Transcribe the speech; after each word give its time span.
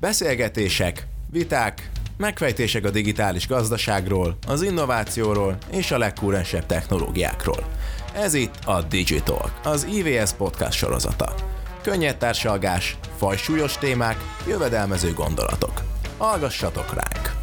Beszélgetések, 0.00 1.06
viták, 1.30 1.90
megfejtések 2.16 2.84
a 2.84 2.90
digitális 2.90 3.46
gazdaságról, 3.46 4.36
az 4.46 4.62
innovációról 4.62 5.56
és 5.70 5.90
a 5.90 5.98
legkúrensebb 5.98 6.66
technológiákról. 6.66 7.66
Ez 8.14 8.34
itt 8.34 8.54
a 8.64 8.82
Digital, 8.82 9.52
az 9.64 9.84
IVS 9.84 10.32
podcast 10.32 10.78
sorozata. 10.78 11.34
Könnyed 11.82 12.16
társalgás, 12.16 12.96
fajsúlyos 13.16 13.78
témák, 13.78 14.16
jövedelmező 14.48 15.12
gondolatok. 15.12 15.82
Hallgassatok 16.18 16.94
ránk! 16.94 17.36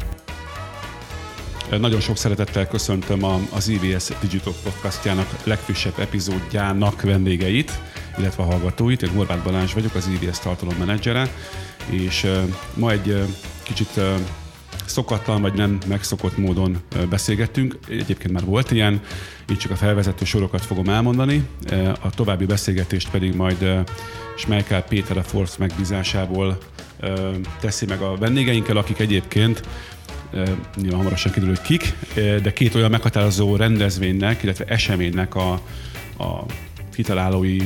Nagyon 1.80 2.00
sok 2.00 2.16
szeretettel 2.16 2.68
köszöntöm 2.68 3.24
az 3.54 3.68
IVS 3.68 4.08
Digital 4.20 4.54
podcastjának 4.62 5.28
legfrissebb 5.44 5.98
epizódjának 5.98 7.02
vendégeit, 7.02 7.72
illetve 8.18 8.42
a 8.42 8.46
hallgatóit. 8.46 9.02
Én 9.02 9.10
Horváth 9.10 9.44
Balázs 9.44 9.72
vagyok, 9.72 9.94
az 9.94 10.08
IVS 10.20 10.38
tartalommenedzsere, 10.38 11.28
és 11.90 12.26
ma 12.74 12.90
egy 12.90 13.24
kicsit 13.62 14.00
szokatlan 14.86 15.42
vagy 15.42 15.54
nem 15.54 15.78
megszokott 15.86 16.36
módon 16.36 16.78
beszélgettünk. 17.08 17.78
Egyébként 17.88 18.32
már 18.32 18.44
volt 18.44 18.70
ilyen, 18.70 19.00
így 19.50 19.58
csak 19.58 19.70
a 19.70 19.76
felvezető 19.76 20.24
sorokat 20.24 20.64
fogom 20.64 20.88
elmondani. 20.88 21.46
A 22.00 22.10
további 22.10 22.44
beszélgetést 22.44 23.10
pedig 23.10 23.34
majd 23.34 23.84
Smejkál 24.36 24.82
Péter 24.82 25.16
a 25.16 25.22
Force 25.22 25.56
megbízásából 25.58 26.58
teszi 27.60 27.86
meg 27.86 28.00
a 28.00 28.16
vendégeinkkel, 28.16 28.76
akik 28.76 28.98
egyébként 28.98 29.62
nyilván 30.76 30.96
hamarosan 30.96 31.32
kiderül, 31.32 31.54
hogy 31.54 31.64
kik, 31.64 31.94
de 32.42 32.52
két 32.52 32.74
olyan 32.74 32.90
meghatározó 32.90 33.56
rendezvénynek, 33.56 34.42
illetve 34.42 34.64
eseménynek 34.64 35.34
a, 35.34 35.52
a 36.18 36.44
kitalálói, 36.94 37.58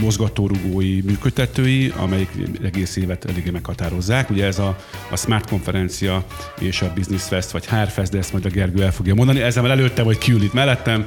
mozgatórugói, 0.00 1.00
működtetői, 1.00 1.92
amelyik 1.96 2.30
egész 2.62 2.96
évet 2.96 3.24
eléggé 3.24 3.50
meghatározzák. 3.50 4.30
Ugye 4.30 4.44
ez 4.44 4.58
a, 4.58 4.76
a 5.10 5.16
Smart 5.16 5.48
konferencia 5.48 6.24
és 6.60 6.82
a 6.82 6.92
Business 6.94 7.26
Fest, 7.26 7.50
vagy 7.50 7.66
HR 7.66 7.88
Fest, 7.88 8.12
de 8.12 8.18
ezt 8.18 8.32
majd 8.32 8.44
a 8.44 8.48
Gergő 8.48 8.82
el 8.82 8.92
fogja 8.92 9.14
mondani. 9.14 9.40
Ezzel 9.40 9.70
előtte, 9.70 10.02
vagy 10.02 10.18
kiül 10.18 10.42
itt 10.42 10.52
mellettem. 10.52 11.06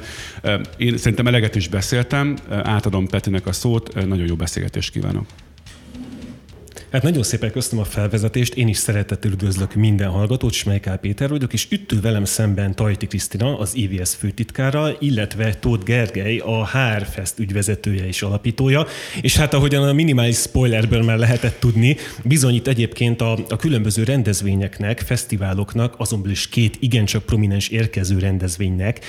Én 0.76 0.96
szerintem 0.96 1.26
eleget 1.26 1.54
is 1.54 1.68
beszéltem, 1.68 2.36
átadom 2.50 3.06
Petinek 3.06 3.46
a 3.46 3.52
szót, 3.52 3.94
nagyon 3.94 4.26
jó 4.26 4.34
beszélgetést 4.34 4.90
kívánok. 4.90 5.26
Hát 6.90 7.02
nagyon 7.02 7.22
szépen 7.22 7.50
köszönöm 7.50 7.84
a 7.84 7.86
felvezetést, 7.86 8.54
én 8.54 8.68
is 8.68 8.76
szeretettel 8.76 9.30
üdvözlök 9.30 9.74
minden 9.74 10.08
hallgatót, 10.08 10.52
Smejkál 10.52 10.96
Péter 10.96 11.28
vagyok, 11.28 11.52
és 11.52 11.66
üttő 11.70 12.00
velem 12.00 12.24
szemben 12.24 12.74
Tajti 12.74 13.06
Krisztina, 13.06 13.58
az 13.58 13.76
IVS 13.76 14.14
főtitkára, 14.14 14.96
illetve 14.98 15.54
Tóth 15.54 15.84
Gergely, 15.84 16.38
a 16.38 16.66
HR 16.66 17.06
Fest 17.06 17.38
ügyvezetője 17.38 18.06
és 18.06 18.22
alapítója, 18.22 18.86
és 19.20 19.36
hát 19.36 19.54
ahogyan 19.54 19.88
a 19.88 19.92
minimális 19.92 20.36
spoilerből 20.36 21.02
már 21.02 21.18
lehetett 21.18 21.60
tudni, 21.60 21.96
bizonyít 22.24 22.68
egyébként 22.68 23.20
a, 23.20 23.38
a 23.48 23.56
különböző 23.56 24.04
rendezvényeknek, 24.04 25.00
fesztiváloknak, 25.00 25.94
azonban 25.98 26.30
is 26.30 26.48
két 26.48 26.76
igencsak 26.80 27.22
prominens 27.22 27.68
érkező 27.68 28.18
rendezvénynek 28.18 29.00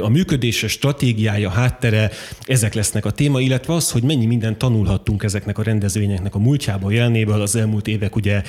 a 0.00 0.08
működése, 0.08 0.68
stratégiája, 0.68 1.50
háttere, 1.50 2.10
ezek 2.44 2.74
lesznek 2.74 3.04
a 3.04 3.10
téma, 3.10 3.40
illetve 3.40 3.74
az, 3.74 3.90
hogy 3.90 4.02
mennyi 4.02 4.26
mindent 4.26 4.58
tanulhattunk 4.58 5.22
ezeknek 5.22 5.58
a 5.58 5.62
rendezvényeknek 5.62 6.34
a 6.34 6.38
múltjában, 6.38 6.92
jelenében, 6.92 7.20
zenéből 7.22 7.42
az 7.42 7.56
elmúlt 7.56 7.86
évek 7.86 8.16
ugye 8.16 8.42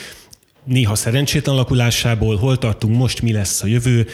néha 0.63 0.95
szerencsétlen 0.95 1.55
alakulásából, 1.55 2.35
hol 2.35 2.57
tartunk 2.57 2.97
most, 2.97 3.21
mi 3.21 3.31
lesz 3.31 3.63
a 3.63 3.67
jövő, 3.67 4.07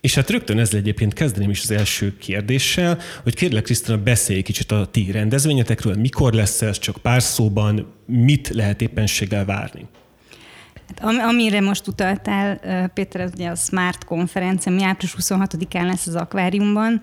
és 0.00 0.14
hát 0.14 0.30
rögtön 0.30 0.58
ezzel 0.58 0.78
egyébként 0.80 1.12
kezdeném 1.12 1.50
is 1.50 1.62
az 1.62 1.70
első 1.70 2.16
kérdéssel, 2.16 2.98
hogy 3.22 3.34
kérlek 3.34 3.62
Krisztina, 3.62 3.98
beszélj 3.98 4.42
kicsit 4.42 4.72
a 4.72 4.86
ti 4.90 5.10
rendezvényetekről, 5.10 5.94
mikor 5.94 6.32
lesz 6.32 6.62
ez, 6.62 6.78
csak 6.78 6.96
pár 6.96 7.22
szóban, 7.22 7.92
mit 8.06 8.48
lehet 8.48 8.82
éppenséggel 8.82 9.44
várni? 9.44 9.86
Hát, 10.86 11.14
amire 11.28 11.60
most 11.60 11.86
utaltál, 11.86 12.60
Péter, 12.94 13.20
ez 13.20 13.30
ugye 13.34 13.48
a 13.48 13.54
Smart 13.54 14.04
konferencia, 14.04 14.72
ami 14.72 14.82
április 14.82 15.14
26-án 15.18 15.86
lesz 15.86 16.06
az 16.06 16.14
akváriumban, 16.14 17.00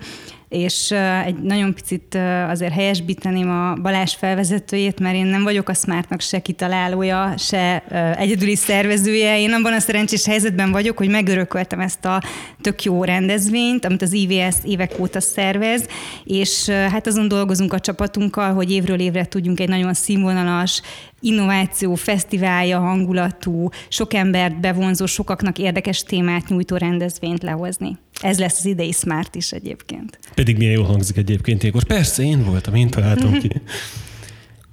és 0.48 0.90
egy 1.24 1.34
nagyon 1.42 1.74
picit 1.74 2.18
azért 2.48 2.72
helyesbíteném 2.72 3.50
a 3.50 3.74
Balázs 3.74 4.14
felvezetőjét, 4.14 5.00
mert 5.00 5.14
én 5.14 5.26
nem 5.26 5.42
vagyok 5.42 5.68
a 5.68 5.74
Smartnak 5.74 6.20
se 6.20 6.38
kitalálója, 6.38 7.34
se 7.38 7.82
egyedüli 8.18 8.56
szervezője. 8.56 9.40
Én 9.40 9.52
abban 9.52 9.72
a 9.72 9.78
szerencsés 9.78 10.26
helyzetben 10.26 10.70
vagyok, 10.70 10.96
hogy 10.96 11.08
megörököltem 11.08 11.80
ezt 11.80 12.04
a 12.04 12.22
tök 12.60 12.82
jó 12.82 13.04
rendezvényt, 13.04 13.84
amit 13.84 14.02
az 14.02 14.12
IVS 14.12 14.54
évek 14.64 14.92
óta 14.98 15.20
szervez, 15.20 15.86
és 16.24 16.68
hát 16.68 17.06
azon 17.06 17.28
dolgozunk 17.28 17.72
a 17.72 17.80
csapatunkkal, 17.80 18.54
hogy 18.54 18.70
évről 18.70 19.00
évre 19.00 19.24
tudjunk 19.24 19.60
egy 19.60 19.68
nagyon 19.68 19.94
színvonalas, 19.94 20.82
innováció, 21.20 21.94
fesztiválja 21.94 22.78
hangulatú, 22.78 23.68
sok 23.88 24.14
embert 24.14 24.60
bevonzó, 24.60 25.06
sokaknak 25.06 25.58
érdekes 25.58 26.02
témát 26.02 26.48
nyújtó 26.48 26.76
rendezvényt 26.76 27.42
lehozni. 27.42 27.98
Ez 28.20 28.38
lesz 28.38 28.58
az 28.58 28.64
idei 28.64 28.92
Smart 28.92 29.34
is 29.34 29.52
egyébként. 29.52 30.18
Pedig 30.34 30.56
milyen 30.56 30.72
jól 30.72 30.84
hangzik 30.84 31.16
egyébként 31.16 31.60
ilyenkor. 31.60 31.84
Persze, 31.84 32.22
én 32.22 32.44
voltam, 32.44 32.74
én 32.74 32.90
találtam 32.90 33.38
ki. 33.38 33.50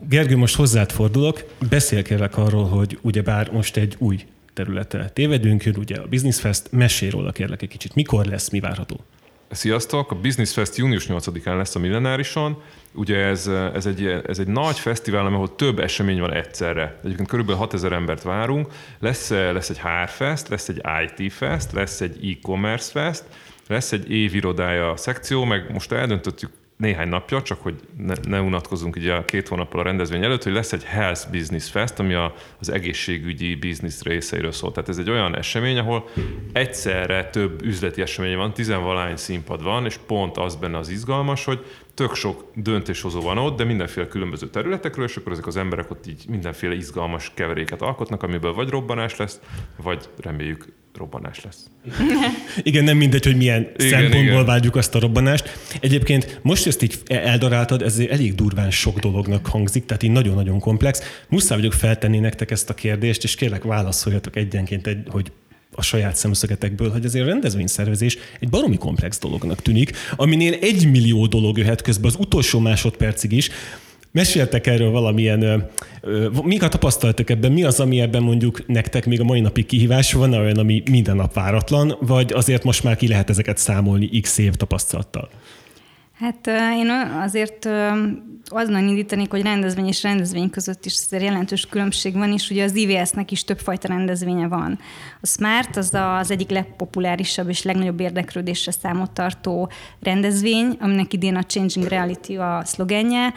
Gergő, 0.09 0.37
most 0.37 0.55
hozzád 0.55 0.91
fordulok. 0.91 1.55
Beszél 1.69 2.01
kérlek 2.01 2.37
arról, 2.37 2.67
hogy 2.67 2.99
ugyebár 3.01 3.51
most 3.51 3.77
egy 3.77 3.95
új 3.97 4.25
területre 4.53 5.09
tévedünk, 5.09 5.63
jön 5.63 5.75
ugye 5.77 5.95
a 5.95 6.07
Business 6.07 6.39
Fest. 6.39 6.71
Mesélj 6.71 7.11
róla 7.11 7.31
kérlek 7.31 7.61
egy 7.61 7.69
kicsit. 7.69 7.95
Mikor 7.95 8.25
lesz, 8.25 8.49
mi 8.49 8.59
várható? 8.59 8.99
Sziasztok! 9.51 10.11
A 10.11 10.15
Business 10.15 10.53
Fest 10.53 10.75
június 10.75 11.05
8-án 11.09 11.57
lesz 11.57 11.75
a 11.75 11.79
Millenárison. 11.79 12.61
Ugye 12.93 13.17
ez, 13.17 13.47
ez, 13.47 13.85
egy, 13.85 14.05
ez 14.05 14.39
egy 14.39 14.47
nagy 14.47 14.79
fesztivál, 14.79 15.25
ahol 15.25 15.55
több 15.55 15.79
esemény 15.79 16.19
van 16.19 16.33
egyszerre. 16.33 16.99
Egyébként 17.03 17.27
körülbelül 17.27 17.59
6000 17.59 17.91
embert 17.91 18.23
várunk. 18.23 18.67
Lesz, 18.99 19.29
lesz 19.29 19.69
egy 19.69 19.79
HR 19.79 20.09
Fest, 20.09 20.47
lesz 20.47 20.69
egy 20.69 20.81
IT 21.05 21.33
Fest, 21.33 21.71
lesz 21.71 22.01
egy 22.01 22.29
e-commerce 22.29 22.91
fest, 22.91 23.23
lesz 23.67 23.91
egy 23.91 24.11
évirodája 24.11 24.95
szekció, 24.95 25.43
meg 25.43 25.71
most 25.73 25.91
eldöntöttük 25.91 26.49
néhány 26.81 27.07
napja, 27.07 27.41
csak 27.41 27.61
hogy 27.61 27.75
ne, 27.97 28.13
ne 28.27 28.41
unatkozunk 28.41 28.95
ugye 28.95 29.13
a 29.13 29.25
két 29.25 29.47
hónappal 29.47 29.79
a 29.79 29.83
rendezvény 29.83 30.23
előtt, 30.23 30.43
hogy 30.43 30.53
lesz 30.53 30.73
egy 30.73 30.83
Health 30.83 31.31
Business 31.31 31.69
Fest, 31.69 31.99
ami 31.99 32.13
a, 32.13 32.33
az 32.59 32.69
egészségügyi 32.69 33.55
business 33.55 34.01
részeiről 34.01 34.51
szól. 34.51 34.71
Tehát 34.71 34.89
ez 34.89 34.97
egy 34.97 35.09
olyan 35.09 35.37
esemény, 35.37 35.77
ahol 35.77 36.09
egyszerre 36.53 37.29
több 37.29 37.61
üzleti 37.65 38.01
esemény 38.01 38.35
van, 38.35 38.53
tizenvalány 38.53 39.15
színpad 39.15 39.63
van, 39.63 39.85
és 39.85 39.97
pont 40.07 40.37
az 40.37 40.55
benne 40.55 40.77
az 40.77 40.89
izgalmas, 40.89 41.45
hogy 41.45 41.65
tök 41.93 42.15
sok 42.15 42.51
döntéshozó 42.55 43.21
van 43.21 43.37
ott, 43.37 43.57
de 43.57 43.63
mindenféle 43.63 44.07
különböző 44.07 44.47
területekről, 44.47 45.05
és 45.05 45.15
akkor 45.17 45.31
ezek 45.31 45.47
az 45.47 45.57
emberek 45.57 45.91
ott 45.91 46.07
így 46.07 46.25
mindenféle 46.29 46.75
izgalmas 46.75 47.31
keveréket 47.33 47.81
alkotnak, 47.81 48.23
amiből 48.23 48.53
vagy 48.53 48.69
robbanás 48.69 49.15
lesz, 49.15 49.39
vagy 49.77 50.09
reméljük 50.21 50.65
robbanás 50.97 51.43
lesz. 51.43 51.69
igen, 52.63 52.83
nem 52.83 52.97
mindegy, 52.97 53.25
hogy 53.25 53.37
milyen 53.37 53.71
igen, 53.77 53.89
szempontból 53.89 54.33
igen. 54.33 54.45
vágyjuk 54.45 54.75
azt 54.75 54.95
a 54.95 54.99
robbanást. 54.99 55.59
Egyébként 55.79 56.39
most 56.41 56.67
ezt 56.67 56.81
így 56.81 56.99
eldaráltad, 57.07 57.81
ez 57.81 57.99
elég 57.99 58.35
durván 58.35 58.71
sok 58.71 58.99
dolognak 58.99 59.45
hangzik, 59.45 59.85
tehát 59.85 60.03
így 60.03 60.11
nagyon-nagyon 60.11 60.59
komplex. 60.59 61.01
Muszáj 61.29 61.57
vagyok 61.57 61.73
feltenni 61.73 62.19
nektek 62.19 62.51
ezt 62.51 62.69
a 62.69 62.73
kérdést, 62.73 63.23
és 63.23 63.35
kérlek 63.35 63.63
válaszoljatok 63.63 64.35
egyenként, 64.35 64.87
egy, 64.87 65.03
hogy 65.07 65.31
a 65.75 65.81
saját 65.81 66.15
szemszögetekből, 66.15 66.91
hogy 66.91 67.05
azért 67.05 67.25
a 67.25 67.27
rendezvényszervezés 67.27 68.17
egy 68.39 68.49
baromi 68.49 68.77
komplex 68.77 69.19
dolognak 69.19 69.61
tűnik, 69.61 69.91
aminél 70.15 70.53
egy 70.61 70.91
millió 70.91 71.25
dolog 71.25 71.57
jöhet 71.57 71.81
közben 71.81 72.11
az 72.11 72.17
utolsó 72.19 72.59
másodpercig 72.59 73.31
is. 73.31 73.49
Meséltek 74.11 74.67
erről 74.67 74.91
valamilyen, 74.91 75.69
mik 76.43 76.63
a 76.63 76.67
tapasztaltak 76.67 77.29
ebben, 77.29 77.51
mi 77.51 77.63
az, 77.63 77.79
ami 77.79 77.99
ebben 77.99 78.23
mondjuk 78.23 78.67
nektek 78.67 79.05
még 79.05 79.19
a 79.19 79.23
mai 79.23 79.39
napig 79.39 79.65
kihívás? 79.65 80.13
Van, 80.13 80.33
olyan, 80.33 80.57
ami 80.57 80.83
minden 80.89 81.15
nap 81.15 81.33
váratlan, 81.33 81.97
vagy 81.99 82.33
azért 82.33 82.63
most 82.63 82.83
már 82.83 82.95
ki 82.95 83.07
lehet 83.07 83.29
ezeket 83.29 83.57
számolni 83.57 84.19
x 84.19 84.37
év 84.37 84.55
tapasztalattal? 84.55 85.29
Hát 86.21 86.47
én 86.77 86.89
azért 87.23 87.69
azon 88.53 88.87
indítanék, 88.87 89.31
hogy 89.31 89.41
rendezvény 89.41 89.87
és 89.87 90.03
rendezvény 90.03 90.49
között 90.49 90.85
is 90.85 90.93
azért 90.95 91.23
jelentős 91.23 91.65
különbség 91.65 92.13
van, 92.13 92.31
és 92.31 92.49
ugye 92.49 92.63
az 92.63 92.75
IVS-nek 92.75 93.31
is 93.31 93.43
többfajta 93.43 93.87
rendezvénye 93.87 94.47
van. 94.47 94.79
A 95.21 95.27
Smart 95.27 95.77
az 95.77 95.93
az 95.93 96.31
egyik 96.31 96.49
legpopulárisabb 96.49 97.49
és 97.49 97.63
legnagyobb 97.63 97.99
érdeklődésre 97.99 98.71
számot 98.71 99.11
tartó 99.11 99.71
rendezvény, 100.01 100.77
aminek 100.79 101.13
idén 101.13 101.35
a 101.35 101.43
Changing 101.43 101.87
Reality 101.87 102.37
a 102.37 102.61
szlogenje. 102.65 103.33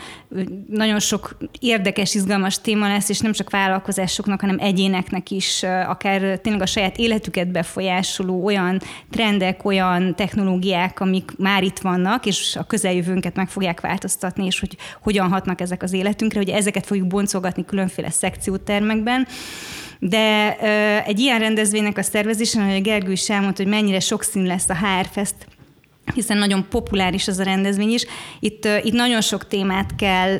Nagyon 0.68 0.98
sok 0.98 1.36
érdekes, 1.60 2.14
izgalmas 2.14 2.60
téma 2.60 2.88
lesz, 2.88 3.08
és 3.08 3.20
nem 3.20 3.32
csak 3.32 3.50
vállalkozásoknak, 3.50 4.40
hanem 4.40 4.56
egyéneknek 4.58 5.30
is, 5.30 5.62
akár 5.62 6.38
tényleg 6.38 6.62
a 6.62 6.66
saját 6.66 6.98
életüket 6.98 7.50
befolyásoló 7.50 8.44
olyan 8.44 8.80
trendek, 9.10 9.64
olyan 9.64 10.14
technológiák, 10.14 11.00
amik 11.00 11.30
már 11.36 11.62
itt 11.62 11.78
vannak, 11.78 12.26
és 12.26 12.56
a 12.56 12.66
közeljövőnket 12.74 13.36
meg 13.36 13.48
fogják 13.48 13.80
változtatni, 13.80 14.44
és 14.44 14.60
hogy 14.60 14.76
hogyan 15.02 15.28
hatnak 15.28 15.60
ezek 15.60 15.82
az 15.82 15.92
életünkre, 15.92 16.38
hogy 16.38 16.48
ezeket 16.48 16.86
fogjuk 16.86 17.06
boncolgatni 17.06 17.64
különféle 17.64 18.10
szekciótermekben. 18.10 19.26
De 19.98 20.56
egy 21.06 21.18
ilyen 21.18 21.38
rendezvénynek 21.38 21.98
a 21.98 22.02
szervezésen, 22.02 22.62
ahogy 22.62 22.76
a 22.76 22.80
Gergő 22.80 23.12
is 23.12 23.30
elmondta, 23.30 23.62
hogy 23.62 23.72
mennyire 23.72 24.00
sokszínű 24.00 24.46
lesz 24.46 24.68
a 24.68 24.74
HR 24.74 25.06
Fest 25.10 25.34
hiszen 26.14 26.38
nagyon 26.38 26.66
populáris 26.68 27.28
ez 27.28 27.38
a 27.38 27.42
rendezvény 27.42 27.92
is. 27.92 28.06
Itt, 28.40 28.68
itt 28.82 28.92
nagyon 28.92 29.20
sok 29.20 29.46
témát 29.46 29.94
kell 29.96 30.38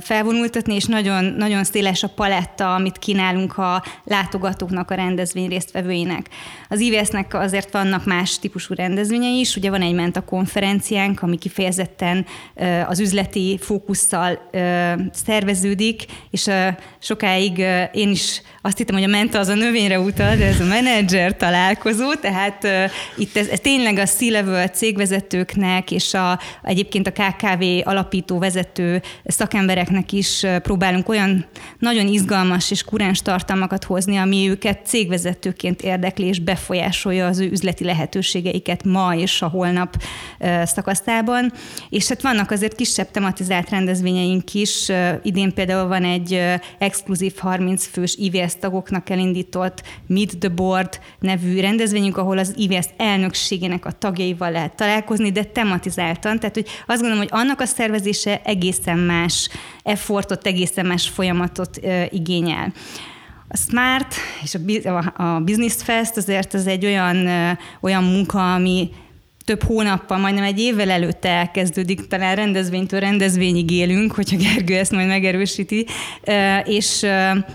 felvonultatni, 0.00 0.74
és 0.74 0.84
nagyon, 0.84 1.24
nagyon 1.24 1.64
széles 1.64 2.02
a 2.02 2.08
paletta, 2.08 2.74
amit 2.74 2.98
kínálunk 2.98 3.58
a 3.58 3.84
látogatóknak, 4.04 4.90
a 4.90 4.94
rendezvény 4.94 5.48
résztvevőinek. 5.48 6.28
Az 6.68 6.80
IVS-nek 6.80 7.34
azért 7.34 7.72
vannak 7.72 8.04
más 8.04 8.38
típusú 8.38 8.74
rendezvényei 8.74 9.38
is, 9.38 9.56
ugye 9.56 9.70
van 9.70 9.82
egy 9.82 9.94
Menta 9.94 10.20
konferenciánk, 10.20 11.22
ami 11.22 11.38
kifejezetten 11.38 12.26
az 12.86 13.00
üzleti 13.00 13.58
fókusszal 13.60 14.50
szerveződik, 15.12 16.04
és 16.30 16.50
sokáig 16.98 17.58
én 17.92 18.10
is 18.10 18.42
azt 18.64 18.76
hittem, 18.76 18.94
hogy 18.94 19.04
a 19.04 19.08
Menta 19.08 19.38
az 19.38 19.48
a 19.48 19.54
növényre 19.54 20.00
utal, 20.00 20.36
de 20.36 20.46
ez 20.46 20.60
a 20.60 20.64
menedzser 20.64 21.36
találkozó, 21.36 22.14
tehát 22.14 22.66
itt 23.16 23.36
ez, 23.36 23.46
ez 23.46 23.60
tényleg 23.60 23.98
a 23.98 24.06
C-level 24.06 24.68
cégvezetőknek 24.68 25.90
és 25.90 26.14
a, 26.14 26.38
egyébként 26.62 27.06
a 27.06 27.12
KKV 27.12 27.64
alapító 27.82 28.38
vezető 28.38 29.02
szakembereknek 29.24 30.12
is 30.12 30.46
próbálunk 30.62 31.08
olyan 31.08 31.46
nagyon 31.78 32.06
izgalmas 32.06 32.70
és 32.70 32.82
kuráns 32.82 33.22
tartalmakat 33.22 33.84
hozni, 33.84 34.16
ami 34.16 34.48
őket 34.48 34.86
cégvezetőként 34.86 35.82
érdekli 35.82 36.26
és 36.26 36.38
befolyásolja 36.38 37.26
az 37.26 37.38
ő 37.38 37.50
üzleti 37.50 37.84
lehetőségeiket 37.84 38.84
ma 38.84 39.14
és 39.16 39.42
a 39.42 39.48
holnap 39.48 40.02
szakaszában. 40.64 41.52
És 41.88 42.08
hát 42.08 42.22
vannak 42.22 42.50
azért 42.50 42.74
kisebb 42.74 43.10
tematizált 43.10 43.70
rendezvényeink 43.70 44.54
is. 44.54 44.88
Idén 45.22 45.54
például 45.54 45.88
van 45.88 46.04
egy 46.04 46.40
exkluzív 46.78 47.36
30 47.36 47.86
fős 47.86 48.14
IVS 48.16 48.51
tagoknak 48.58 49.10
elindított 49.10 49.82
Meet 50.06 50.38
the 50.38 50.48
Board 50.48 51.00
nevű 51.18 51.60
rendezvényünk, 51.60 52.16
ahol 52.16 52.38
az 52.38 52.52
IVS 52.56 52.86
elnökségének 52.96 53.84
a 53.84 53.92
tagjaival 53.92 54.50
lehet 54.50 54.76
találkozni, 54.76 55.32
de 55.32 55.44
tematizáltan. 55.44 56.38
Tehát, 56.38 56.54
hogy 56.54 56.66
azt 56.86 57.00
gondolom, 57.00 57.18
hogy 57.18 57.40
annak 57.40 57.60
a 57.60 57.66
szervezése 57.66 58.40
egészen 58.44 58.98
más 58.98 59.48
effortot, 59.82 60.46
egészen 60.46 60.86
más 60.86 61.08
folyamatot 61.08 61.80
igényel. 62.10 62.72
A 63.48 63.56
Smart 63.56 64.14
és 64.42 64.56
a 65.14 65.40
Business 65.40 65.74
Fest 65.82 66.16
azért 66.16 66.54
ez 66.54 66.66
egy 66.66 66.84
olyan, 66.84 67.28
olyan 67.80 68.04
munka, 68.04 68.54
ami 68.54 68.90
több 69.44 69.62
hónappal, 69.62 70.18
majdnem 70.18 70.44
egy 70.44 70.58
évvel 70.58 70.90
előtte 70.90 71.28
elkezdődik, 71.28 72.06
talán 72.06 72.34
rendezvénytől 72.36 73.00
rendezvényig 73.00 73.70
élünk, 73.70 74.12
hogyha 74.12 74.36
Gergő 74.36 74.76
ezt 74.76 74.92
majd 74.92 75.06
megerősíti, 75.06 75.86
és, 76.64 77.06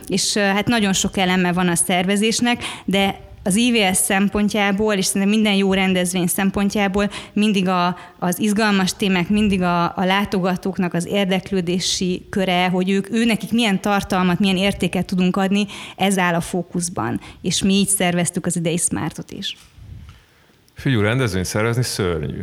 és 0.07 0.37
hát 0.37 0.67
nagyon 0.67 0.93
sok 0.93 1.17
eleme 1.17 1.53
van 1.53 1.67
a 1.67 1.75
szervezésnek, 1.75 2.63
de 2.85 3.25
az 3.47 3.55
IVS 3.55 3.97
szempontjából, 3.97 4.93
és 4.93 5.05
szerintem 5.05 5.29
minden 5.29 5.53
jó 5.53 5.73
rendezvény 5.73 6.27
szempontjából 6.27 7.09
mindig 7.33 7.67
a, 7.67 7.97
az 8.19 8.39
izgalmas 8.39 8.93
témák, 8.93 9.29
mindig 9.29 9.61
a, 9.61 9.83
a 9.83 10.05
látogatóknak 10.05 10.93
az 10.93 11.05
érdeklődési 11.05 12.25
köre, 12.29 12.67
hogy 12.67 12.89
ők, 12.89 13.11
ő 13.11 13.25
nekik 13.25 13.51
milyen 13.51 13.81
tartalmat, 13.81 14.39
milyen 14.39 14.57
értéket 14.57 15.05
tudunk 15.05 15.37
adni, 15.37 15.65
ez 15.95 16.17
áll 16.17 16.33
a 16.33 16.41
fókuszban. 16.41 17.19
És 17.41 17.63
mi 17.63 17.73
így 17.73 17.87
szerveztük 17.87 18.45
az 18.45 18.55
idei 18.55 18.77
Smartot 18.77 19.31
is. 19.31 19.55
Figyú, 20.77 21.01
rendezvényt 21.01 21.45
szervezni 21.45 21.83
szörnyű. 21.83 22.41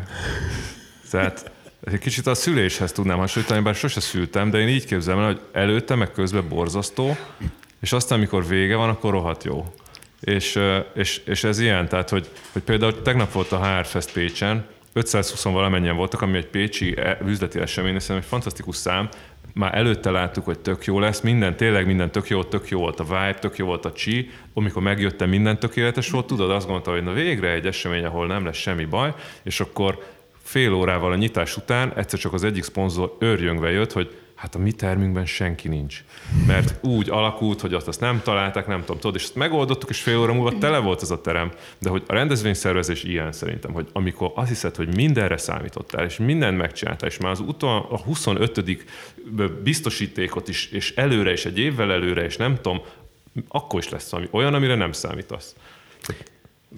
Tehát 1.10 1.50
egy 1.84 1.98
kicsit 1.98 2.26
a 2.26 2.34
szüléshez 2.34 2.92
tudnám 2.92 3.18
hasonlítani, 3.18 3.62
bár 3.62 3.74
sose 3.74 4.00
szültem, 4.00 4.50
de 4.50 4.58
én 4.58 4.68
így 4.68 4.84
képzelem 4.84 5.20
el, 5.20 5.26
hogy 5.26 5.40
előtte, 5.52 5.94
meg 5.94 6.12
közben 6.12 6.48
borzasztó, 6.48 7.16
és 7.80 7.92
aztán, 7.92 8.18
amikor 8.18 8.46
vége 8.46 8.76
van, 8.76 8.88
akkor 8.88 9.12
rohadt 9.12 9.44
jó. 9.44 9.74
És, 10.20 10.60
és, 10.94 11.20
és 11.24 11.44
ez 11.44 11.58
ilyen, 11.58 11.88
tehát, 11.88 12.08
hogy, 12.08 12.28
hogy 12.52 12.62
például 12.62 13.02
tegnap 13.02 13.32
volt 13.32 13.52
a 13.52 13.66
HR 13.66 13.86
Fest 13.86 14.12
Pécsen, 14.12 14.66
520 14.92 15.42
valamennyien 15.42 15.96
voltak, 15.96 16.22
ami 16.22 16.36
egy 16.36 16.46
pécsi 16.46 16.96
e, 16.96 17.18
üzleti 17.26 17.58
esemény, 17.58 17.92
szerintem 17.92 18.16
egy 18.16 18.24
fantasztikus 18.24 18.76
szám, 18.76 19.08
már 19.54 19.74
előtte 19.74 20.10
láttuk, 20.10 20.44
hogy 20.44 20.58
tök 20.58 20.84
jó 20.84 20.98
lesz, 20.98 21.20
minden, 21.20 21.56
tényleg 21.56 21.86
minden 21.86 22.10
tök 22.10 22.28
jó, 22.28 22.44
tök 22.44 22.68
jó 22.68 22.78
volt 22.78 23.00
a 23.00 23.04
vibe, 23.04 23.36
tök 23.40 23.56
jó 23.56 23.66
volt 23.66 23.84
a 23.84 23.92
chi, 23.92 24.30
amikor 24.54 24.82
megjöttem, 24.82 25.28
minden 25.28 25.58
tökéletes 25.58 26.10
volt, 26.10 26.26
tudod, 26.26 26.50
azt 26.50 26.66
gondolta, 26.66 26.90
hogy 26.90 27.02
na 27.02 27.12
végre 27.12 27.50
egy 27.50 27.66
esemény, 27.66 28.04
ahol 28.04 28.26
nem 28.26 28.44
lesz 28.44 28.56
semmi 28.56 28.84
baj, 28.84 29.14
és 29.42 29.60
akkor 29.60 29.98
fél 30.42 30.72
órával 30.72 31.12
a 31.12 31.16
nyitás 31.16 31.56
után 31.56 31.92
egyszer 31.96 32.18
csak 32.18 32.32
az 32.32 32.44
egyik 32.44 32.62
szponzor 32.62 33.16
őrjöngve 33.20 33.70
jött, 33.70 33.92
hogy 33.92 34.16
hát 34.34 34.54
a 34.54 34.58
mi 34.58 34.72
termünkben 34.72 35.26
senki 35.26 35.68
nincs. 35.68 36.04
Mert 36.46 36.84
úgy 36.84 37.10
alakult, 37.10 37.60
hogy 37.60 37.74
azt, 37.74 37.88
azt 37.88 38.00
nem 38.00 38.20
találták, 38.22 38.66
nem 38.66 38.80
tudom, 38.80 38.98
tudod, 38.98 39.16
és 39.16 39.22
ezt 39.22 39.34
megoldottuk, 39.34 39.90
és 39.90 40.00
fél 40.00 40.18
óra 40.18 40.32
múlva 40.32 40.58
tele 40.58 40.78
volt 40.78 41.02
az 41.02 41.10
a 41.10 41.20
terem. 41.20 41.52
De 41.78 41.88
hogy 41.88 42.02
a 42.06 42.12
rendezvényszervezés 42.12 43.04
ilyen 43.04 43.32
szerintem, 43.32 43.72
hogy 43.72 43.88
amikor 43.92 44.32
azt 44.34 44.48
hiszed, 44.48 44.76
hogy 44.76 44.94
mindenre 44.94 45.36
számítottál, 45.36 46.04
és 46.04 46.16
mindent 46.16 46.56
megcsináltál, 46.56 47.08
és 47.08 47.18
már 47.18 47.30
az 47.30 47.40
utol, 47.40 47.86
a 47.90 48.00
25. 48.00 48.84
biztosítékot 49.62 50.48
is, 50.48 50.70
és 50.70 50.94
előre, 50.94 51.30
és 51.30 51.44
egy 51.44 51.58
évvel 51.58 51.92
előre, 51.92 52.24
és 52.24 52.36
nem 52.36 52.54
tudom, 52.54 52.82
akkor 53.48 53.80
is 53.80 53.88
lesz 53.88 54.10
valami 54.10 54.28
olyan, 54.32 54.54
amire 54.54 54.74
nem 54.74 54.92
számítasz 54.92 55.54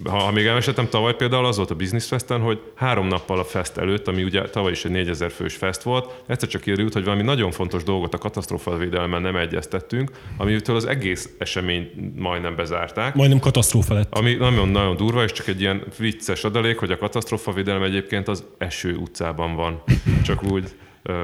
ha, 0.05 0.17
ha 0.17 0.31
még 0.31 0.45
elmeséltem, 0.45 0.89
tavaly 0.89 1.15
például 1.15 1.45
az 1.45 1.57
volt 1.57 1.71
a 1.71 1.75
Business 1.75 2.07
Festen, 2.07 2.39
hogy 2.39 2.61
három 2.75 3.07
nappal 3.07 3.39
a 3.39 3.43
fest 3.43 3.77
előtt, 3.77 4.07
ami 4.07 4.23
ugye 4.23 4.41
tavaly 4.41 4.71
is 4.71 4.85
egy 4.85 4.91
4000 4.91 5.31
fős 5.31 5.55
fest 5.55 5.81
volt, 5.81 6.23
egyszer 6.27 6.49
csak 6.49 6.65
érült, 6.65 6.93
hogy 6.93 7.03
valami 7.03 7.23
nagyon 7.23 7.51
fontos 7.51 7.83
dolgot 7.83 8.13
a 8.13 8.17
katasztrófavédelmen 8.17 9.21
nem 9.21 9.35
egyeztettünk, 9.35 10.11
amitől 10.37 10.75
az 10.75 10.85
egész 10.85 11.29
esemény 11.37 12.13
majdnem 12.15 12.55
bezárták. 12.55 13.15
Majdnem 13.15 13.39
katasztrófa 13.39 13.93
lett. 13.93 14.13
Ami 14.15 14.33
nagyon-nagyon 14.33 14.95
durva, 14.95 15.23
és 15.23 15.31
csak 15.31 15.47
egy 15.47 15.61
ilyen 15.61 15.83
vicces 15.97 16.43
adalék, 16.43 16.77
hogy 16.77 16.91
a 16.91 16.97
katasztrófavédelem 16.97 17.83
egyébként 17.83 18.27
az 18.27 18.43
eső 18.57 18.95
utcában 18.95 19.55
van. 19.55 19.83
Csak 20.23 20.43
úgy 20.43 20.69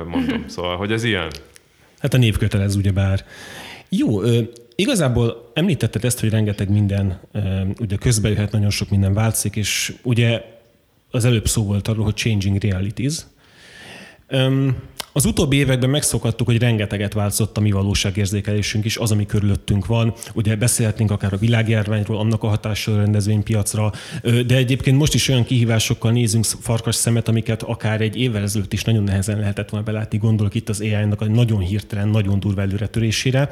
mondom. 0.06 0.44
Szóval, 0.48 0.78
hogy 0.78 0.92
ez 0.92 1.04
ilyen. 1.04 1.32
Hát 2.04 2.14
a 2.14 2.18
névkötelez 2.18 2.76
ugyebár. 2.76 3.26
Jó, 3.90 4.22
Igazából 4.76 5.52
említetted 5.54 6.04
ezt, 6.06 6.20
hogy 6.20 6.30
rengeteg 6.30 6.70
minden, 6.70 7.20
ugye 7.80 7.96
közben 7.96 8.32
jöhet 8.32 8.52
nagyon 8.52 8.70
sok 8.70 8.90
minden 8.90 9.14
változik, 9.14 9.56
és 9.56 9.94
ugye 10.04 10.44
az 11.12 11.26
előbb 11.26 11.48
szó 11.48 11.64
volt 11.64 11.88
arról, 11.88 12.04
hogy 12.04 12.16
changing 12.16 12.58
realities. 12.64 13.26
Az 15.16 15.26
utóbbi 15.26 15.58
években 15.58 15.90
megszokhattuk, 15.90 16.48
hogy 16.48 16.58
rengeteget 16.58 17.14
változott 17.14 17.58
a 17.58 17.62
mi 17.62 17.72
valóságérzékelésünk 17.72 18.86
is, 18.86 18.98
az, 18.98 19.12
ami 19.12 19.26
körülöttünk 19.26 19.86
van. 19.86 20.14
Ugye 20.34 20.56
beszélhetnénk 20.56 21.12
akár 21.12 21.34
a 21.34 21.38
világjárványról, 21.38 22.18
annak 22.18 22.44
a 22.44 22.48
hatással 22.48 22.94
a 22.94 22.98
rendezvénypiacra, 22.98 23.92
de 24.46 24.56
egyébként 24.56 24.98
most 24.98 25.14
is 25.14 25.28
olyan 25.28 25.44
kihívásokkal 25.44 26.12
nézünk 26.12 26.46
farkas 26.46 26.96
szemet, 26.96 27.28
amiket 27.28 27.64
akár 27.64 28.02
egy 28.02 28.16
évvel 28.16 28.42
ezelőtt 28.42 28.74
is 28.74 28.84
nagyon 28.84 29.04
nehezen 29.04 29.40
lehetett 29.40 29.70
volna 29.70 29.86
belátni. 29.86 30.18
Gondolok 30.18 30.56
itt 30.56 30.70
az 30.70 30.82
AI-nak 30.82 31.22
a 31.22 31.26
nagyon 31.26 31.60
hirtelen, 31.60 32.08
nagyon 32.08 32.40
durva 32.40 32.62
előretörésére. 32.62 33.50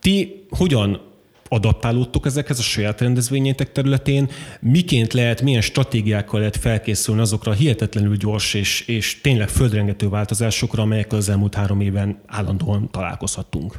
Ti 0.00 0.44
hogyan 0.50 1.00
adaptálódtok 1.48 2.26
ezekhez 2.26 2.58
a 2.58 2.62
saját 2.62 3.00
rendezvényétek 3.00 3.72
területén, 3.72 4.30
miként 4.60 5.12
lehet, 5.12 5.42
milyen 5.42 5.60
stratégiákkal 5.60 6.38
lehet 6.38 6.56
felkészülni 6.56 7.20
azokra 7.20 7.50
a 7.50 7.54
hihetetlenül 7.54 8.16
gyors 8.16 8.54
és, 8.54 8.80
és 8.80 9.20
tényleg 9.20 9.48
földrengető 9.48 10.08
változásokra, 10.08 10.82
amelyekkel 10.82 11.18
az 11.18 11.28
elmúlt 11.28 11.54
három 11.54 11.80
éven 11.80 12.20
állandóan 12.26 12.90
találkozhattunk? 12.90 13.76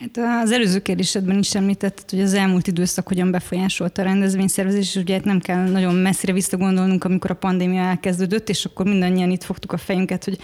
Hát 0.00 0.42
az 0.42 0.52
előző 0.52 0.78
kérdésedben 0.78 1.38
is 1.38 1.54
említetted, 1.54 2.10
hogy 2.10 2.20
az 2.20 2.34
elmúlt 2.34 2.66
időszak 2.66 3.08
hogyan 3.08 3.30
befolyásolta 3.30 4.02
a 4.02 4.04
rendezvényszervezés, 4.04 4.94
és 4.94 5.02
ugye 5.02 5.14
hát 5.14 5.24
nem 5.24 5.40
kell 5.40 5.70
nagyon 5.70 5.94
messzire 5.94 6.32
visszagondolnunk, 6.32 7.04
amikor 7.04 7.30
a 7.30 7.34
pandémia 7.34 7.82
elkezdődött, 7.82 8.48
és 8.48 8.64
akkor 8.64 8.86
mindannyian 8.86 9.30
itt 9.30 9.42
fogtuk 9.42 9.72
a 9.72 9.76
fejünket, 9.76 10.24
hogy 10.24 10.38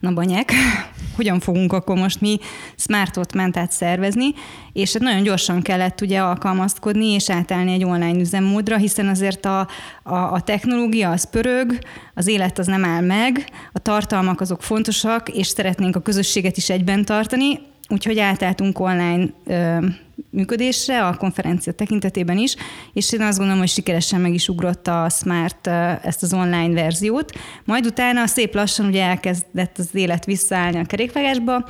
na 0.00 0.12
banyák, 0.12 0.52
hogyan 1.16 1.40
fogunk 1.40 1.72
akkor 1.72 1.96
most 1.96 2.20
mi 2.20 2.38
smartot 2.76 3.34
mentát 3.34 3.72
szervezni, 3.72 4.34
és 4.72 4.92
hát 4.92 5.02
nagyon 5.02 5.22
gyorsan 5.22 5.62
kellett 5.62 6.00
ugye 6.00 6.20
alkalmazkodni 6.20 7.06
és 7.06 7.30
átállni 7.30 7.72
egy 7.72 7.84
online 7.84 8.18
üzemmódra, 8.18 8.76
hiszen 8.76 9.08
azért 9.08 9.44
a, 9.44 9.68
a, 10.02 10.14
a 10.14 10.40
technológia 10.40 11.10
az 11.10 11.30
pörög, 11.30 11.78
az 12.14 12.26
élet 12.26 12.58
az 12.58 12.66
nem 12.66 12.84
áll 12.84 13.02
meg, 13.02 13.50
a 13.72 13.78
tartalmak 13.78 14.40
azok 14.40 14.62
fontosak, 14.62 15.28
és 15.28 15.46
szeretnénk 15.46 15.96
a 15.96 16.00
közösséget 16.00 16.56
is 16.56 16.70
egyben 16.70 17.04
tartani, 17.04 17.69
úgyhogy 17.90 18.18
átálltunk 18.18 18.78
online 18.78 19.26
ö, 19.46 19.86
működésre, 20.30 21.06
a 21.06 21.16
konferencia 21.16 21.72
tekintetében 21.72 22.38
is, 22.38 22.56
és 22.92 23.12
én 23.12 23.20
azt 23.20 23.36
gondolom, 23.36 23.60
hogy 23.60 23.70
sikeresen 23.70 24.20
meg 24.20 24.34
is 24.34 24.48
ugrott 24.48 24.86
a 24.86 25.08
Smart 25.08 25.66
ezt 26.02 26.22
az 26.22 26.32
online 26.32 26.82
verziót. 26.82 27.32
Majd 27.64 27.86
utána 27.86 28.26
szép 28.26 28.54
lassan 28.54 28.86
ugye 28.86 29.02
elkezdett 29.02 29.78
az 29.78 29.88
élet 29.92 30.24
visszaállni 30.24 30.78
a 30.78 30.84
kerékvágásba, 30.84 31.68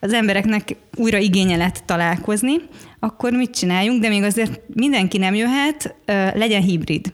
az 0.00 0.12
embereknek 0.12 0.76
újra 0.96 1.18
igénye 1.18 1.56
lett 1.56 1.82
találkozni, 1.86 2.54
akkor 2.98 3.32
mit 3.32 3.56
csináljunk, 3.56 4.00
de 4.00 4.08
még 4.08 4.22
azért 4.22 4.60
mindenki 4.74 5.18
nem 5.18 5.34
jöhet, 5.34 5.94
legyen 6.34 6.62
hibrid. 6.62 7.12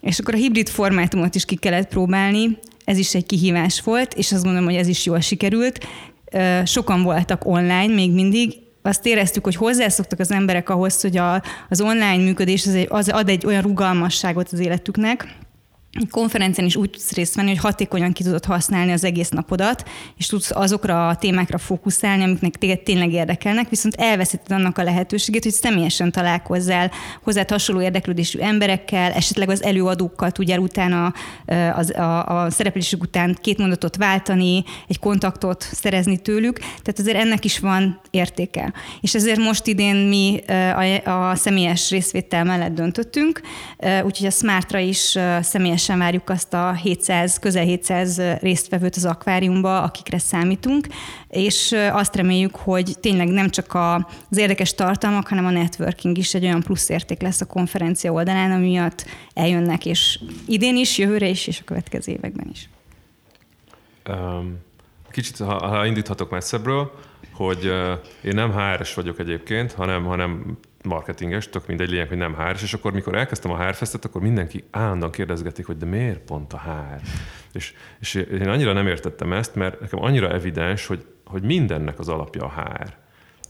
És 0.00 0.18
akkor 0.18 0.34
a 0.34 0.36
hibrid 0.36 0.68
formátumot 0.68 1.34
is 1.34 1.44
ki 1.44 1.56
kellett 1.56 1.88
próbálni, 1.88 2.58
ez 2.84 2.98
is 2.98 3.14
egy 3.14 3.26
kihívás 3.26 3.80
volt, 3.80 4.14
és 4.14 4.32
azt 4.32 4.42
gondolom, 4.42 4.66
hogy 4.66 4.76
ez 4.76 4.88
is 4.88 5.06
jól 5.06 5.20
sikerült 5.20 5.86
sokan 6.64 7.02
voltak 7.02 7.46
online 7.46 7.94
még 7.94 8.12
mindig, 8.12 8.54
azt 8.82 9.06
éreztük, 9.06 9.44
hogy 9.44 9.56
hozzászoktak 9.56 10.18
az 10.18 10.30
emberek 10.30 10.68
ahhoz, 10.68 11.00
hogy 11.00 11.16
a, 11.16 11.42
az 11.68 11.80
online 11.80 12.16
működés 12.16 12.66
az, 12.66 12.74
egy, 12.74 12.86
az 12.90 13.08
ad 13.08 13.28
egy 13.28 13.46
olyan 13.46 13.62
rugalmasságot 13.62 14.48
az 14.52 14.58
életüknek, 14.58 15.36
konferencián 16.10 16.66
is 16.66 16.76
úgy 16.76 16.90
tudsz 16.90 17.12
részt 17.12 17.34
venni, 17.34 17.48
hogy 17.48 17.58
hatékonyan 17.58 18.12
ki 18.12 18.22
tudod 18.22 18.44
használni 18.44 18.92
az 18.92 19.04
egész 19.04 19.28
napodat, 19.28 19.88
és 20.16 20.26
tudsz 20.26 20.50
azokra 20.50 21.08
a 21.08 21.16
témákra 21.16 21.58
fókuszálni, 21.58 22.22
amiknek 22.22 22.56
téged 22.56 22.80
tényleg 22.80 23.12
érdekelnek, 23.12 23.68
viszont 23.68 23.94
elveszíted 23.94 24.52
annak 24.52 24.78
a 24.78 24.82
lehetőségét, 24.82 25.42
hogy 25.42 25.52
személyesen 25.52 26.12
találkozzál 26.12 26.90
hozzá 27.22 27.44
hasonló 27.48 27.82
érdeklődésű 27.82 28.38
emberekkel, 28.38 29.12
esetleg 29.12 29.48
az 29.48 29.62
előadókkal 29.62 30.30
tudjál 30.30 30.58
utána 30.58 31.12
az, 31.74 31.96
a, 31.96 32.26
a 32.26 32.50
szereplésük 32.50 33.02
után 33.02 33.38
két 33.40 33.58
mondatot 33.58 33.96
váltani, 33.96 34.64
egy 34.88 34.98
kontaktot 34.98 35.68
szerezni 35.72 36.18
tőlük, 36.18 36.58
tehát 36.58 36.98
azért 36.98 37.16
ennek 37.16 37.44
is 37.44 37.58
van 37.58 38.00
értéke. 38.10 38.72
És 39.00 39.14
ezért 39.14 39.38
most 39.38 39.66
idén 39.66 39.96
mi 39.96 40.40
a, 40.46 41.30
a 41.30 41.34
személyes 41.34 41.90
részvétel 41.90 42.44
mellett 42.44 42.74
döntöttünk, 42.74 43.40
úgyhogy 44.04 44.26
a 44.26 44.30
Smartra 44.30 44.78
is 44.78 45.18
személyes 45.40 45.79
Türelmesen 45.80 45.98
várjuk 45.98 46.30
azt 46.30 46.54
a 46.54 46.72
700, 46.72 47.38
közel 47.38 47.64
700 47.64 48.20
résztvevőt 48.40 48.96
az 48.96 49.04
akváriumba, 49.04 49.82
akikre 49.82 50.18
számítunk, 50.18 50.86
és 51.28 51.74
azt 51.92 52.16
reméljük, 52.16 52.56
hogy 52.56 52.96
tényleg 53.00 53.28
nem 53.28 53.48
csak 53.48 53.74
az 53.74 54.36
érdekes 54.38 54.74
tartalmak, 54.74 55.28
hanem 55.28 55.46
a 55.46 55.50
networking 55.50 56.18
is 56.18 56.34
egy 56.34 56.44
olyan 56.44 56.60
plusz 56.60 56.88
érték 56.88 57.20
lesz 57.20 57.40
a 57.40 57.46
konferencia 57.46 58.12
oldalán, 58.12 58.50
ami 58.50 58.68
miatt 58.68 59.04
eljönnek, 59.34 59.86
és 59.86 60.20
idén 60.46 60.76
is, 60.76 60.98
jövőre 60.98 61.28
is, 61.28 61.46
és 61.46 61.60
a 61.60 61.64
következő 61.64 62.12
években 62.12 62.48
is. 62.52 62.68
Um, 64.08 64.58
kicsit, 65.10 65.36
ha, 65.36 65.68
ha 65.68 65.86
indíthatok 65.86 66.30
messzebbről, 66.30 66.92
hogy 67.32 67.66
uh, 67.66 67.98
én 68.22 68.34
nem 68.34 68.52
HR-es 68.52 68.94
vagyok 68.94 69.18
egyébként, 69.18 69.72
hanem, 69.72 70.04
hanem 70.04 70.58
marketinges, 70.84 71.48
tök 71.48 71.66
mindegy 71.66 71.90
lényeg, 71.90 72.08
hogy 72.08 72.16
nem 72.16 72.34
HR, 72.34 72.56
és 72.62 72.74
akkor 72.74 72.92
mikor 72.92 73.14
elkezdtem 73.14 73.50
a 73.50 73.64
HR 73.64 73.74
festet, 73.74 74.04
akkor 74.04 74.22
mindenki 74.22 74.64
állandóan 74.70 75.10
kérdezgetik, 75.10 75.66
hogy 75.66 75.76
de 75.76 75.86
miért 75.86 76.20
pont 76.20 76.52
a 76.52 76.58
HR? 76.58 77.00
És, 77.52 77.74
és 78.00 78.14
én 78.14 78.48
annyira 78.48 78.72
nem 78.72 78.86
értettem 78.86 79.32
ezt, 79.32 79.54
mert 79.54 79.80
nekem 79.80 80.02
annyira 80.02 80.30
evidens, 80.32 80.86
hogy, 80.86 81.06
hogy 81.24 81.42
mindennek 81.42 81.98
az 81.98 82.08
alapja 82.08 82.44
a 82.44 82.52
HR. 82.60 82.92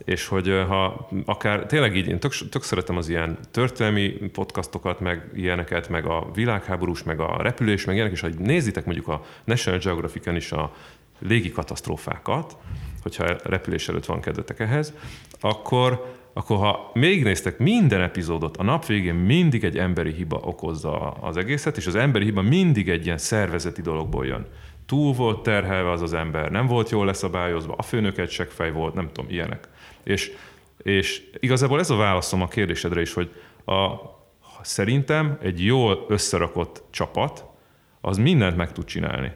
És 0.05 0.27
hogy 0.27 0.65
ha 0.69 1.09
akár 1.25 1.67
tényleg 1.67 1.97
így, 1.97 2.09
én 2.09 2.19
tök, 2.19 2.33
tök 2.51 2.63
szeretem 2.63 2.97
az 2.97 3.09
ilyen 3.09 3.39
történelmi 3.51 4.09
podcastokat, 4.09 5.01
meg 5.01 5.31
ilyeneket, 5.35 5.89
meg 5.89 6.07
a 6.07 6.31
világháborús, 6.35 7.03
meg 7.03 7.21
a 7.21 7.43
repülés, 7.43 7.85
meg 7.85 7.95
ilyenek, 7.95 8.13
és 8.13 8.21
ha 8.21 8.29
nézitek 8.39 8.85
mondjuk 8.85 9.09
a 9.09 9.25
National 9.45 9.81
Geographic-en 9.81 10.37
is 10.37 10.53
a 10.53 10.73
légi 11.19 11.51
katasztrófákat, 11.51 12.57
hogyha 13.03 13.37
repülés 13.43 13.89
előtt 13.89 14.07
van 14.07 14.21
kedvetek 14.21 14.61
ehhez, 14.61 14.93
akkor 15.41 16.19
akkor 16.33 16.57
ha 16.57 16.91
még 16.95 17.23
néztek 17.23 17.59
minden 17.59 18.01
epizódot, 18.01 18.57
a 18.57 18.63
nap 18.63 18.87
végén 18.87 19.15
mindig 19.15 19.65
egy 19.65 19.79
emberi 19.79 20.13
hiba 20.13 20.37
okozza 20.37 21.11
az 21.11 21.37
egészet, 21.37 21.77
és 21.77 21.87
az 21.87 21.95
emberi 21.95 22.25
hiba 22.25 22.43
mindig 22.43 22.89
egy 22.89 23.05
ilyen 23.05 23.19
szervezeti 23.19 23.83
dologból 23.83 24.27
jön. 24.27 24.47
Túl 24.87 25.13
volt 25.13 25.43
terhelve 25.43 25.91
az 25.91 26.03
az 26.03 26.15
ember, 26.15 26.51
nem 26.51 26.67
volt 26.67 26.91
jól 26.91 27.07
leszabályozva, 27.07 27.75
a 27.77 27.83
főnök 27.83 28.19
egy 28.19 28.31
seggfej 28.31 28.73
volt, 28.73 28.95
nem 28.95 29.11
tudom, 29.13 29.31
ilyenek. 29.31 29.69
És, 30.03 30.33
és 30.83 31.23
igazából 31.41 31.79
ez 31.79 31.91
a 31.91 31.97
válaszom 31.97 32.43
a 32.43 32.49
kérdésedre 32.49 33.01
is, 33.01 33.13
hogy 33.13 33.31
a, 33.65 33.91
szerintem 34.63 35.39
egy 35.43 35.65
jól 35.65 36.05
összerakott 36.09 36.83
csapat, 36.91 37.45
az 38.01 38.17
mindent 38.17 38.57
meg 38.57 38.73
tud 38.73 38.85
csinálni. 38.85 39.33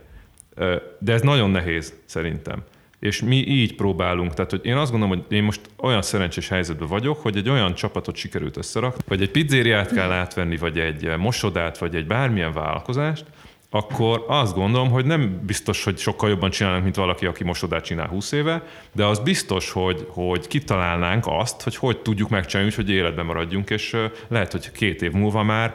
De 0.98 1.12
ez 1.12 1.22
nagyon 1.22 1.50
nehéz, 1.50 1.94
szerintem 2.04 2.64
és 3.04 3.22
mi 3.22 3.36
így 3.36 3.74
próbálunk. 3.74 4.34
Tehát, 4.34 4.50
hogy 4.50 4.66
én 4.66 4.76
azt 4.76 4.90
gondolom, 4.90 5.16
hogy 5.16 5.36
én 5.36 5.42
most 5.42 5.60
olyan 5.76 6.02
szerencsés 6.02 6.48
helyzetben 6.48 6.88
vagyok, 6.88 7.20
hogy 7.20 7.36
egy 7.36 7.48
olyan 7.48 7.74
csapatot 7.74 8.16
sikerült 8.16 8.56
összerakni, 8.56 9.02
vagy 9.08 9.22
egy 9.22 9.30
pizzériát 9.30 9.92
kell 9.92 10.10
átvenni, 10.10 10.56
vagy 10.56 10.78
egy 10.78 11.16
mosodát, 11.18 11.78
vagy 11.78 11.94
egy 11.94 12.06
bármilyen 12.06 12.52
vállalkozást, 12.52 13.24
akkor 13.74 14.24
azt 14.28 14.54
gondolom, 14.54 14.90
hogy 14.90 15.04
nem 15.04 15.40
biztos, 15.46 15.84
hogy 15.84 15.98
sokkal 15.98 16.28
jobban 16.28 16.50
csinálnánk, 16.50 16.84
mint 16.84 16.96
valaki, 16.96 17.26
aki 17.26 17.44
mosodát 17.44 17.84
csinál 17.84 18.06
20 18.06 18.32
éve, 18.32 18.62
de 18.92 19.04
az 19.04 19.18
biztos, 19.18 19.70
hogy, 19.70 20.06
hogy 20.08 20.46
kitalálnánk 20.46 21.24
azt, 21.26 21.62
hogy 21.62 21.76
hogy 21.76 21.98
tudjuk 21.98 22.28
megcsinálni, 22.28 22.72
hogy 22.74 22.90
életben 22.90 23.24
maradjunk, 23.24 23.70
és 23.70 23.96
lehet, 24.28 24.52
hogy 24.52 24.72
két 24.72 25.02
év 25.02 25.12
múlva 25.12 25.42
már 25.42 25.74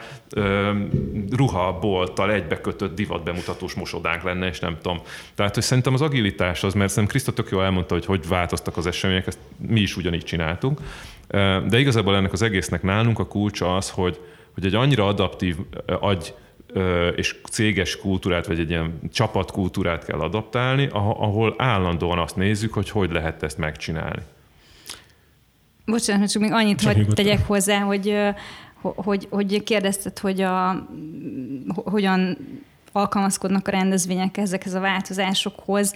ruhabolttal 1.32 2.32
egybekötött 2.32 2.96
divatbemutatós 2.96 3.74
mosodánk 3.74 4.24
lenne, 4.24 4.48
és 4.48 4.60
nem 4.60 4.78
tudom. 4.82 5.02
Tehát, 5.36 5.54
hogy 5.54 5.64
szerintem 5.64 5.94
az 5.94 6.02
agilitás 6.02 6.64
az, 6.64 6.74
mert 6.74 6.90
szerintem 6.90 7.12
Kriszta 7.12 7.34
tök 7.34 7.52
jól 7.52 7.64
elmondta, 7.64 7.94
hogy 7.94 8.06
hogy 8.06 8.28
változtak 8.28 8.78
az 8.78 8.88
események, 8.88 9.28
ezt 9.28 9.40
mi 9.58 9.80
is 9.80 9.98
ugyanígy 9.98 10.24
csináltunk. 10.24 10.80
De 11.68 11.80
igazából 11.80 12.16
ennek 12.16 12.34
az 12.34 12.42
egésznek 12.42 12.82
nálunk 12.82 13.20
a 13.20 13.28
kulcsa 13.28 13.76
az, 13.76 13.90
hogy, 13.90 14.20
hogy 14.54 14.66
egy 14.66 14.76
annyira 14.76 15.08
adaptív 15.08 15.56
agy 16.00 16.34
és 17.16 17.36
céges 17.50 17.98
kultúrát, 17.98 18.48
vagy 18.48 18.60
egy 18.60 18.70
ilyen 18.70 19.00
csapatkultúrát 19.14 20.06
kell 20.06 20.20
adaptálni, 20.20 20.88
ahol 20.92 21.56
állandóan 21.58 22.20
azt 22.20 22.36
nézzük, 22.36 22.74
hogy 22.74 22.90
hogy 22.90 23.12
lehet 23.12 23.44
ezt 23.44 23.58
megcsinálni. 23.58 24.22
Bocsánat, 25.86 26.32
csak 26.32 26.42
még 26.42 26.52
annyit, 26.52 26.80
csak 26.80 26.96
hogy 26.96 27.08
tegyek 27.08 27.48
hozzá, 27.48 27.80
hogy, 27.80 28.16
hogy, 28.82 29.28
hogy 29.30 29.64
kérdezted, 29.64 30.20
hogy 30.20 30.42
a, 30.42 30.88
hogyan 31.76 32.38
alkalmazkodnak 32.92 33.68
a 33.68 33.72
rendezvények 33.72 34.38
ezekhez 34.38 34.74
a 34.74 34.80
változásokhoz. 34.80 35.94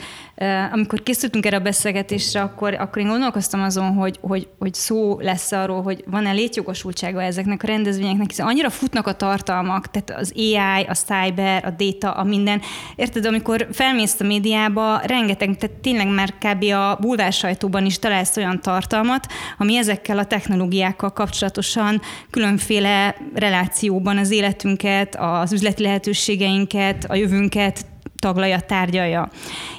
Amikor 0.72 1.04
készültünk 1.04 1.46
erre 1.46 1.58
a 1.58 1.60
beszélgetésre, 1.60 2.42
akkor, 2.42 2.74
akkor 2.74 3.02
én 3.02 3.08
gondolkoztam 3.08 3.62
azon, 3.62 3.94
hogy, 3.94 4.18
hogy, 4.22 4.48
hogy 4.60 4.74
szó 4.74 5.20
lesz 5.20 5.52
arról, 5.52 5.82
hogy 5.82 6.04
van-e 6.08 6.32
létjogosultsága 6.32 7.22
ezeknek 7.22 7.64
a 7.64 7.68
rendezvényeknek, 7.68 8.30
hiszen 8.30 8.48
annyira 8.48 8.70
futnak 8.70 9.08
a 9.08 9.14
tartalmak, 9.14 9.92
tehát 9.92 10.22
az 10.22 10.34
AI, 10.36 10.86
a 10.88 10.94
cyber, 10.94 11.66
a 11.66 11.70
data, 11.84 12.12
a 12.12 12.24
minden. 12.24 12.62
Érted, 12.96 13.26
amikor 13.26 13.68
felmész 13.72 14.20
a 14.20 14.24
médiába, 14.24 15.02
rengeteg, 15.06 15.58
tehát 15.58 15.76
tényleg 15.76 16.08
már 16.08 16.34
kb. 16.34 16.64
a 16.64 16.98
bulvár 17.00 17.34
sajtóban 17.34 17.86
is 17.86 18.00
találsz 18.00 18.38
olyan 18.38 18.62
tartalmat, 18.62 19.28
ami 19.58 19.78
ezekkel 19.78 20.18
a 20.18 20.26
technológiákkal 20.26 21.14
kapcsolatosan 21.14 22.02
különféle 22.30 23.16
relációban 23.34 24.18
az 24.18 24.32
életünket, 24.32 25.16
az 25.20 25.54
üzleti 25.54 25.84
lehetőségeinket, 25.84 26.83
jövőnket, 26.84 27.12
a 27.12 27.16
jövőnket 27.16 27.86
taglalja, 28.24 28.60
tárgyalja. 28.60 29.30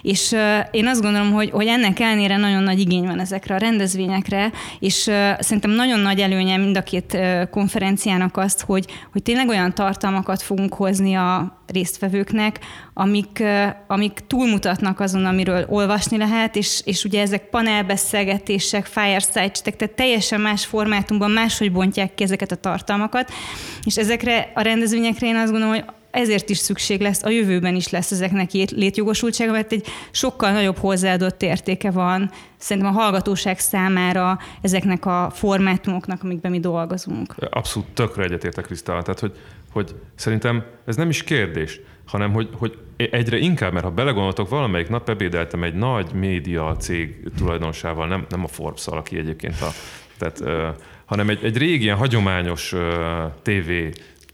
És 0.03 0.31
uh, 0.31 0.41
én 0.71 0.87
azt 0.87 1.03
gondolom, 1.03 1.33
hogy, 1.33 1.51
hogy 1.51 1.67
ennek 1.67 2.01
ellenére 2.01 2.37
nagyon 2.37 2.63
nagy 2.63 2.79
igény 2.79 3.07
van 3.07 3.21
ezekre 3.21 3.55
a 3.55 3.59
rendezvényekre, 3.59 4.53
és 4.79 5.07
uh, 5.07 5.41
szerintem 5.41 5.71
nagyon 5.71 6.01
nagy 6.01 6.21
előnye 6.21 6.57
mind 6.57 6.77
a 6.77 6.83
két 6.83 7.13
uh, 7.15 7.49
konferenciának 7.51 8.37
azt, 8.37 8.63
hogy, 8.63 8.87
hogy 9.13 9.23
tényleg 9.23 9.49
olyan 9.49 9.75
tartalmakat 9.75 10.43
fogunk 10.43 10.75
hozni 10.75 11.15
a 11.15 11.59
résztvevőknek, 11.67 12.59
amik, 12.95 13.39
uh, 13.41 13.67
amik 13.87 14.21
túlmutatnak 14.27 15.01
azon, 15.01 15.25
amiről 15.25 15.67
olvasni 15.69 16.17
lehet, 16.17 16.57
és, 16.57 16.83
és 16.85 17.05
ugye 17.05 17.21
ezek 17.21 17.49
panelbeszélgetések, 17.49 18.87
fireside 18.87 19.51
tehát 19.61 19.95
teljesen 19.95 20.41
más 20.41 20.65
formátumban 20.65 21.31
máshogy 21.31 21.73
bontják 21.73 22.15
ki 22.15 22.23
ezeket 22.23 22.53
a 22.53 22.57
tartalmakat, 22.57 23.33
és 23.85 23.97
ezekre 23.97 24.51
a 24.55 24.61
rendezvényekre 24.61 25.27
én 25.27 25.37
azt 25.37 25.51
gondolom, 25.51 25.75
hogy 25.75 25.85
ezért 26.15 26.51
is 26.51 26.59
szükség 26.59 27.01
lesz, 27.01 27.23
a 27.23 27.29
jövőben 27.29 27.75
is 27.75 27.89
lesz 27.89 28.11
ezeknek 28.11 28.53
létjogosultsága, 28.53 29.53
mert 29.53 29.73
egy 29.73 29.87
sokkal 30.11 30.53
nagyobb 30.53 30.77
hozzáadott 30.77 31.43
értéke 31.43 31.91
van 31.91 32.31
szerintem 32.57 32.97
a 32.97 33.01
hallgatóság 33.01 33.59
számára 33.59 34.39
ezeknek 34.61 35.07
a 35.07 35.31
formátumoknak, 35.33 36.23
amikben 36.23 36.51
mi 36.51 36.61
dolgozunk. 36.61 37.35
Abszolút 37.51 37.89
tökre 37.89 38.23
egyetértek, 38.23 38.65
Krisztál. 38.65 39.03
Tehát, 39.03 39.21
hogy, 39.21 39.33
hogy 39.73 39.95
szerintem 40.15 40.65
ez 40.87 40.97
nem 40.97 41.09
is 41.09 41.25
kérdés, 41.25 41.81
hanem 42.07 42.33
hogy, 42.33 42.49
hogy 42.53 42.79
egyre 42.97 43.39
inkább, 43.39 43.73
mert 43.73 43.85
ha 43.85 43.91
belegondoltok, 43.91 44.49
valamelyik 44.49 44.89
nap 44.89 45.09
ebédeltem 45.09 45.63
egy 45.63 45.75
nagy 45.75 46.13
média 46.13 46.77
cég 46.77 47.29
tulajdonosával, 47.37 48.07
nem, 48.07 48.27
nem 48.29 48.45
a 48.45 48.49
forbes 48.49 48.87
aki 48.87 49.19
egyébként 49.19 49.61
a, 49.61 49.69
tehát, 50.19 50.41
uh, 50.41 50.77
hanem 51.05 51.29
egy, 51.29 51.45
egy 51.45 51.57
régi, 51.57 51.83
ilyen 51.83 51.97
hagyományos 51.97 52.73
uh, 52.73 52.81
TV 53.43 53.71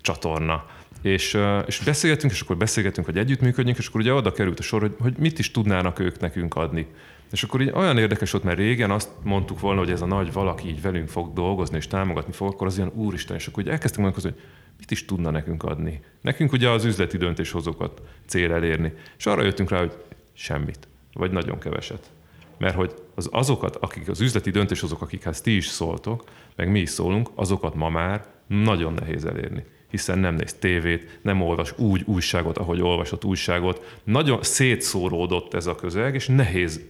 csatorna, 0.01 0.65
és, 1.03 1.39
és 1.67 1.81
beszélgetünk, 1.85 2.33
és 2.33 2.41
akkor 2.41 2.57
beszélgetünk, 2.57 3.07
hogy 3.07 3.19
együttműködjünk, 3.19 3.79
és 3.79 3.87
akkor 3.87 4.01
ugye 4.01 4.15
oda 4.15 4.33
került 4.33 4.59
a 4.59 4.63
sor, 4.63 4.81
hogy, 4.81 4.95
hogy 5.01 5.15
mit 5.19 5.39
is 5.39 5.51
tudnának 5.51 5.99
ők 5.99 6.21
nekünk 6.21 6.55
adni. 6.55 6.87
És 7.33 7.43
akkor 7.43 7.61
így 7.61 7.71
olyan 7.75 7.99
érdekes 7.99 8.31
volt, 8.31 8.45
mert 8.45 8.59
régen 8.59 8.91
azt 8.91 9.09
mondtuk 9.23 9.61
volna, 9.61 9.79
hogy 9.79 9.91
ez 9.91 10.03
a 10.03 10.07
nagy 10.07 10.33
valaki 10.33 10.69
így 10.69 10.83
velünk 10.83 11.09
fog 11.09 11.33
dolgozni 11.33 11.77
és 11.77 11.87
támogatni 11.87 12.33
fog, 12.33 12.53
akkor 12.53 12.67
az 12.67 12.77
ilyen 12.77 12.91
úristen, 12.95 13.37
és 13.37 13.47
akkor 13.47 13.63
ugye 13.63 13.73
elkezdtünk 13.73 14.07
mondani, 14.07 14.35
hogy 14.35 14.45
mit 14.79 14.91
is 14.91 15.05
tudna 15.05 15.31
nekünk 15.31 15.63
adni. 15.63 16.01
Nekünk 16.21 16.53
ugye 16.53 16.69
az 16.69 16.85
üzleti 16.85 17.17
döntéshozókat 17.17 18.03
cél 18.27 18.53
elérni. 18.53 18.93
És 19.19 19.27
arra 19.27 19.43
jöttünk 19.43 19.71
rá, 19.71 19.79
hogy 19.79 19.93
semmit, 20.33 20.89
vagy 21.13 21.31
nagyon 21.31 21.59
keveset. 21.59 22.11
Mert 22.59 22.75
hogy 22.75 22.95
az 23.15 23.29
azokat, 23.33 23.77
akik 23.77 24.09
az 24.09 24.21
üzleti 24.21 24.51
döntéshozók, 24.51 25.03
akikhez 25.03 25.41
ti 25.41 25.57
is 25.57 25.67
szóltok, 25.67 26.25
meg 26.57 26.71
mi 26.71 26.81
is 26.81 26.91
szólunk, 26.91 27.31
azokat 27.35 27.75
ma 27.75 27.89
már 27.89 28.25
nagyon 28.47 28.93
nehéz 28.93 29.25
elérni 29.25 29.65
hiszen 29.91 30.19
nem 30.19 30.35
néz 30.35 30.55
tévét, 30.55 31.19
nem 31.23 31.43
olvas 31.43 31.79
úgy 31.79 32.03
újságot, 32.07 32.59
ahogy 32.59 32.81
olvasott 32.81 33.25
újságot. 33.25 33.99
Nagyon 34.05 34.43
szétszóródott 34.43 35.55
ez 35.55 35.67
a 35.67 35.75
közeg, 35.75 36.15
és 36.15 36.27
nehéz 36.27 36.81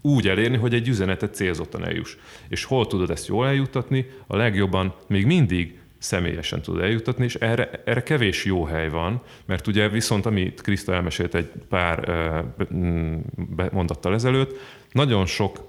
úgy 0.00 0.28
elérni, 0.28 0.56
hogy 0.56 0.74
egy 0.74 0.88
üzenetet 0.88 1.34
célzottan 1.34 1.84
eljuss. 1.84 2.16
És 2.48 2.64
hol 2.64 2.86
tudod 2.86 3.10
ezt 3.10 3.26
jól 3.26 3.46
eljuttatni? 3.46 4.06
A 4.26 4.36
legjobban 4.36 4.94
még 5.06 5.26
mindig 5.26 5.78
személyesen 5.98 6.62
tud 6.62 6.80
eljutatni, 6.80 7.24
és 7.24 7.34
erre, 7.34 7.70
erre 7.84 8.02
kevés 8.02 8.44
jó 8.44 8.64
hely 8.64 8.88
van, 8.88 9.22
mert 9.44 9.66
ugye 9.66 9.88
viszont, 9.88 10.26
amit 10.26 10.60
Kriszta 10.60 10.94
elmesélt 10.94 11.34
egy 11.34 11.50
pár 11.68 12.10
mondattal 13.72 14.14
ezelőtt, 14.14 14.58
nagyon 14.92 15.26
sok 15.26 15.68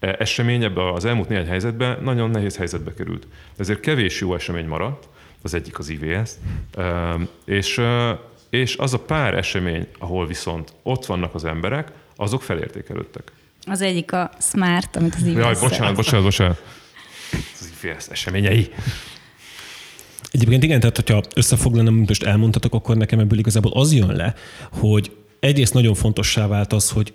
esemény 0.00 0.64
ebbe 0.64 0.92
az 0.92 1.04
elmúlt 1.04 1.28
néhány 1.28 1.46
helyzetben 1.46 2.02
nagyon 2.02 2.30
nehéz 2.30 2.56
helyzetbe 2.56 2.94
került. 2.94 3.26
Ezért 3.56 3.80
kevés 3.80 4.20
jó 4.20 4.34
esemény 4.34 4.66
maradt, 4.66 5.08
az 5.42 5.54
egyik 5.54 5.78
az 5.78 5.88
IVS, 5.88 6.30
és, 7.44 7.80
és 8.50 8.76
az 8.76 8.94
a 8.94 8.98
pár 8.98 9.34
esemény, 9.34 9.86
ahol 9.98 10.26
viszont 10.26 10.72
ott 10.82 11.06
vannak 11.06 11.34
az 11.34 11.44
emberek, 11.44 11.92
azok 12.16 12.42
felértékelődtek. 12.42 13.32
Az 13.66 13.80
egyik 13.80 14.12
a 14.12 14.30
Smart, 14.40 14.96
amit 14.96 15.14
az 15.14 15.26
IVS 15.26 15.36
Jaj, 15.36 15.54
bocsánat, 15.60 15.94
bocsánat, 15.94 16.24
bocsánat. 16.24 16.62
Az 17.32 17.72
IVS 17.82 18.08
eseményei. 18.08 18.72
Egyébként 20.30 20.62
igen, 20.62 20.80
tehát 20.80 20.96
hogyha 20.96 21.22
összefoglalnám, 21.34 21.94
amit 21.94 22.08
most 22.08 22.22
elmondtatok, 22.22 22.74
akkor 22.74 22.96
nekem 22.96 23.18
ebből 23.18 23.38
igazából 23.38 23.72
az 23.72 23.92
jön 23.92 24.16
le, 24.16 24.34
hogy 24.72 25.16
egyrészt 25.40 25.74
nagyon 25.74 25.94
fontossá 25.94 26.46
vált 26.46 26.72
az, 26.72 26.90
hogy 26.90 27.12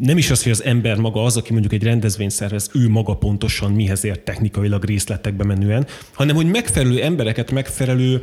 nem 0.00 0.18
is 0.18 0.30
az, 0.30 0.42
hogy 0.42 0.52
az 0.52 0.64
ember 0.64 0.96
maga 0.96 1.24
az, 1.24 1.36
aki 1.36 1.52
mondjuk 1.52 1.72
egy 1.72 1.82
rendezvényt 1.82 2.30
szervez, 2.30 2.70
ő 2.72 2.88
maga 2.88 3.14
pontosan 3.14 3.72
mihez 3.72 4.04
ért 4.04 4.20
technikailag 4.20 4.84
részletekbe 4.84 5.44
menően, 5.44 5.86
hanem 6.12 6.36
hogy 6.36 6.46
megfelelő 6.46 7.02
embereket, 7.02 7.50
megfelelő 7.50 8.20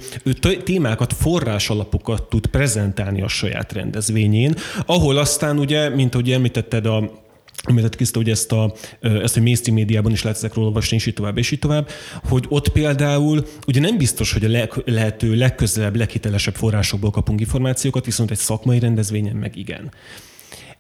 témákat, 0.63 1.13
forrás 1.13 1.69
alapokat 1.69 2.29
tud 2.29 2.45
prezentálni 2.45 3.21
a 3.21 3.27
saját 3.27 3.73
rendezvényén, 3.73 4.55
ahol 4.85 5.17
aztán 5.17 5.59
ugye, 5.59 5.89
mint 5.89 6.13
ahogy 6.13 6.31
említetted 6.31 6.85
a 6.85 7.21
említett 7.63 7.95
Kriszta, 7.95 8.17
hogy 8.17 8.29
ezt, 8.29 8.51
a, 8.51 8.73
ezt 8.99 9.37
a 9.37 9.41
mainstream 9.41 9.77
médiában 9.77 10.11
is 10.11 10.23
lehet 10.23 10.37
ezekről 10.37 10.65
olvasni, 10.65 10.95
és 10.95 11.05
így 11.05 11.13
tovább, 11.13 11.37
és 11.37 11.51
így 11.51 11.59
tovább, 11.59 11.89
hogy 12.23 12.45
ott 12.49 12.69
például 12.69 13.45
ugye 13.67 13.79
nem 13.79 13.97
biztos, 13.97 14.33
hogy 14.33 14.45
a 14.45 14.49
leg, 14.49 14.71
lehető 14.85 15.35
legközelebb, 15.35 15.95
leghitelesebb 15.95 16.55
forrásokból 16.55 17.11
kapunk 17.11 17.39
információkat, 17.39 18.05
viszont 18.05 18.31
egy 18.31 18.37
szakmai 18.37 18.79
rendezvényen 18.79 19.35
meg 19.35 19.55
igen. 19.55 19.91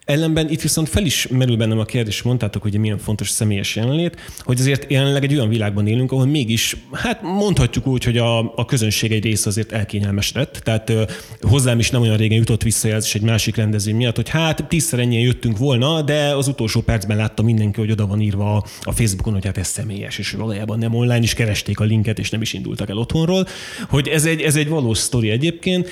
Ellenben 0.05 0.49
itt 0.49 0.61
viszont 0.61 0.89
fel 0.89 1.05
is 1.05 1.27
merül 1.27 1.57
bennem 1.57 1.79
a 1.79 1.85
kérdés, 1.85 2.21
mondtátok, 2.21 2.61
hogy 2.61 2.77
milyen 2.77 2.97
fontos 2.97 3.29
személyes 3.29 3.75
jelenlét, 3.75 4.17
hogy 4.39 4.59
azért 4.59 4.91
jelenleg 4.91 5.23
egy 5.23 5.33
olyan 5.33 5.49
világban 5.49 5.87
élünk, 5.87 6.11
ahol 6.11 6.25
mégis, 6.25 6.75
hát 6.91 7.21
mondhatjuk 7.21 7.87
úgy, 7.87 8.03
hogy 8.03 8.17
a, 8.17 8.39
a 8.55 8.65
közönség 8.65 9.11
egy 9.11 9.23
része 9.23 9.49
azért 9.49 9.71
elkényelmesedett. 9.71 10.59
Tehát 10.63 10.89
ö, 10.89 11.03
hozzám 11.41 11.79
is 11.79 11.89
nem 11.89 12.01
olyan 12.01 12.17
régen 12.17 12.37
jutott 12.37 12.63
visszajelzés 12.63 13.15
egy 13.15 13.21
másik 13.21 13.55
rendezvény 13.55 13.95
miatt, 13.95 14.15
hogy 14.15 14.29
hát 14.29 14.65
tízszer 14.67 14.99
ennyien 14.99 15.21
jöttünk 15.21 15.57
volna, 15.57 16.01
de 16.01 16.35
az 16.35 16.47
utolsó 16.47 16.81
percben 16.81 17.17
látta 17.17 17.43
mindenki, 17.43 17.79
hogy 17.79 17.91
oda 17.91 18.07
van 18.07 18.21
írva 18.21 18.55
a, 18.55 18.63
a 18.81 18.91
Facebookon, 18.91 19.33
hogy 19.33 19.45
hát 19.45 19.57
ez 19.57 19.67
személyes, 19.67 20.17
és 20.17 20.31
valójában 20.31 20.79
nem 20.79 20.93
online 20.93 21.23
is 21.23 21.33
keresték 21.33 21.79
a 21.79 21.83
linket, 21.83 22.19
és 22.19 22.29
nem 22.29 22.41
is 22.41 22.53
indultak 22.53 22.89
el 22.89 22.97
otthonról. 22.97 23.47
Hogy 23.89 24.07
ez 24.07 24.25
egy, 24.25 24.41
ez 24.41 24.55
egy 24.55 24.67
valós 24.67 24.97
sztori 24.97 25.29
egyébként. 25.29 25.89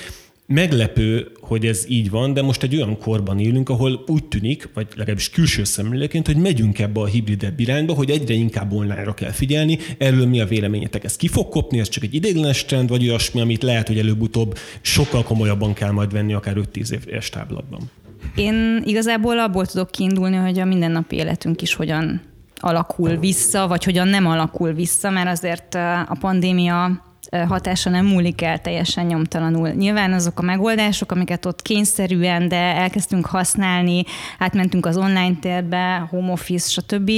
Meglepő, 0.53 1.31
hogy 1.41 1.65
ez 1.65 1.85
így 1.87 2.09
van, 2.09 2.33
de 2.33 2.41
most 2.41 2.63
egy 2.63 2.75
olyan 2.75 2.97
korban 2.97 3.39
élünk, 3.39 3.69
ahol 3.69 4.03
úgy 4.07 4.23
tűnik, 4.23 4.69
vagy 4.73 4.87
legalábbis 4.95 5.29
külső 5.29 5.63
szemlélőként, 5.63 6.25
hogy 6.25 6.35
megyünk 6.35 6.79
ebbe 6.79 6.99
a 6.99 7.05
hibridebb 7.05 7.59
irányba, 7.59 7.93
hogy 7.93 8.09
egyre 8.09 8.33
inkább 8.33 8.71
online-ra 8.71 9.13
kell 9.13 9.31
figyelni. 9.31 9.77
Erről 9.97 10.27
mi 10.27 10.39
a 10.39 10.45
véleményetek? 10.45 11.03
Ez 11.03 11.15
ki 11.15 11.27
fog 11.27 11.49
kopni, 11.49 11.79
ez 11.79 11.89
csak 11.89 12.03
egy 12.03 12.13
ideiglenes 12.13 12.65
trend, 12.65 12.89
vagy 12.89 13.07
olyasmi, 13.07 13.41
amit 13.41 13.63
lehet, 13.63 13.87
hogy 13.87 13.99
előbb-utóbb 13.99 14.57
sokkal 14.81 15.23
komolyabban 15.23 15.73
kell 15.73 15.91
majd 15.91 16.11
venni, 16.11 16.33
akár 16.33 16.55
5-10 16.73 17.07
éves 17.07 17.29
táblatban? 17.29 17.79
Én 18.35 18.81
igazából 18.85 19.39
abból 19.39 19.65
tudok 19.65 19.91
kiindulni, 19.91 20.35
hogy 20.35 20.59
a 20.59 20.65
mindennapi 20.65 21.15
életünk 21.15 21.61
is 21.61 21.73
hogyan 21.73 22.21
alakul 22.55 23.15
vissza, 23.15 23.67
vagy 23.67 23.83
hogyan 23.83 24.07
nem 24.07 24.25
alakul 24.27 24.73
vissza, 24.73 25.09
mert 25.09 25.29
azért 25.29 25.75
a 26.07 26.17
pandémia 26.19 27.09
hatása 27.47 27.89
nem 27.89 28.05
múlik 28.05 28.41
el 28.41 28.61
teljesen 28.61 29.05
nyomtalanul. 29.05 29.69
Nyilván 29.69 30.13
azok 30.13 30.39
a 30.39 30.41
megoldások, 30.41 31.11
amiket 31.11 31.45
ott 31.45 31.61
kényszerűen, 31.61 32.47
de 32.47 32.55
elkezdtünk 32.55 33.25
használni, 33.25 34.03
átmentünk 34.37 34.85
az 34.85 34.97
online 34.97 35.35
térbe, 35.41 36.07
home 36.09 36.31
office, 36.31 36.69
stb 36.69 37.11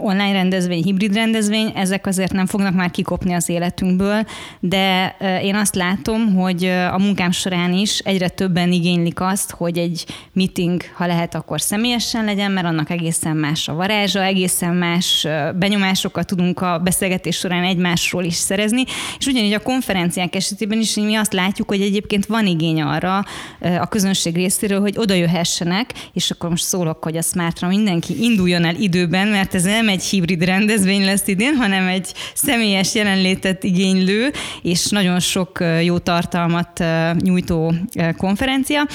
online 0.00 0.32
rendezvény, 0.32 0.82
hibrid 0.82 1.14
rendezvény, 1.14 1.72
ezek 1.74 2.06
azért 2.06 2.32
nem 2.32 2.46
fognak 2.46 2.74
már 2.74 2.90
kikopni 2.90 3.32
az 3.32 3.48
életünkből, 3.48 4.26
de 4.60 5.16
én 5.42 5.54
azt 5.54 5.74
látom, 5.74 6.34
hogy 6.34 6.64
a 6.64 6.98
munkám 6.98 7.30
során 7.30 7.72
is 7.72 7.98
egyre 7.98 8.28
többen 8.28 8.72
igénylik 8.72 9.20
azt, 9.20 9.50
hogy 9.50 9.78
egy 9.78 10.06
meeting, 10.32 10.82
ha 10.94 11.06
lehet, 11.06 11.34
akkor 11.34 11.60
személyesen 11.60 12.24
legyen, 12.24 12.50
mert 12.50 12.66
annak 12.66 12.90
egészen 12.90 13.36
más 13.36 13.68
a 13.68 13.74
varázsa, 13.74 14.22
egészen 14.22 14.74
más 14.74 15.26
benyomásokat 15.58 16.26
tudunk 16.26 16.60
a 16.60 16.78
beszélgetés 16.78 17.36
során 17.36 17.64
egymásról 17.64 18.24
is 18.24 18.34
szerezni, 18.34 18.84
és 19.18 19.26
ugyanígy 19.26 19.52
a 19.52 19.62
konferenciák 19.62 20.34
esetében 20.34 20.78
is 20.78 20.94
mi 20.94 21.14
azt 21.14 21.32
látjuk, 21.32 21.68
hogy 21.68 21.80
egyébként 21.80 22.26
van 22.26 22.46
igény 22.46 22.82
arra 22.82 23.24
a 23.60 23.86
közönség 23.88 24.34
részéről, 24.34 24.80
hogy 24.80 24.94
oda 24.98 25.14
jöhessenek, 25.14 25.92
és 26.12 26.30
akkor 26.30 26.50
most 26.50 26.64
szólok, 26.64 27.04
hogy 27.04 27.16
a 27.16 27.22
Smartra 27.22 27.68
mindenki 27.68 28.22
induljon 28.22 28.64
el 28.64 28.74
időben, 28.74 29.28
mert 29.28 29.54
ez 29.54 29.62
nem 29.62 29.85
nem 29.86 29.94
egy 29.94 30.04
hibrid 30.04 30.44
rendezvény 30.44 31.04
lesz 31.04 31.26
idén, 31.26 31.54
hanem 31.54 31.86
egy 31.86 32.12
személyes 32.34 32.94
jelenlétet 32.94 33.64
igénylő 33.64 34.32
és 34.62 34.86
nagyon 34.86 35.20
sok 35.20 35.64
jó 35.82 35.98
tartalmat 35.98 36.84
nyújtó 37.20 37.74
konferencia. 38.16 38.86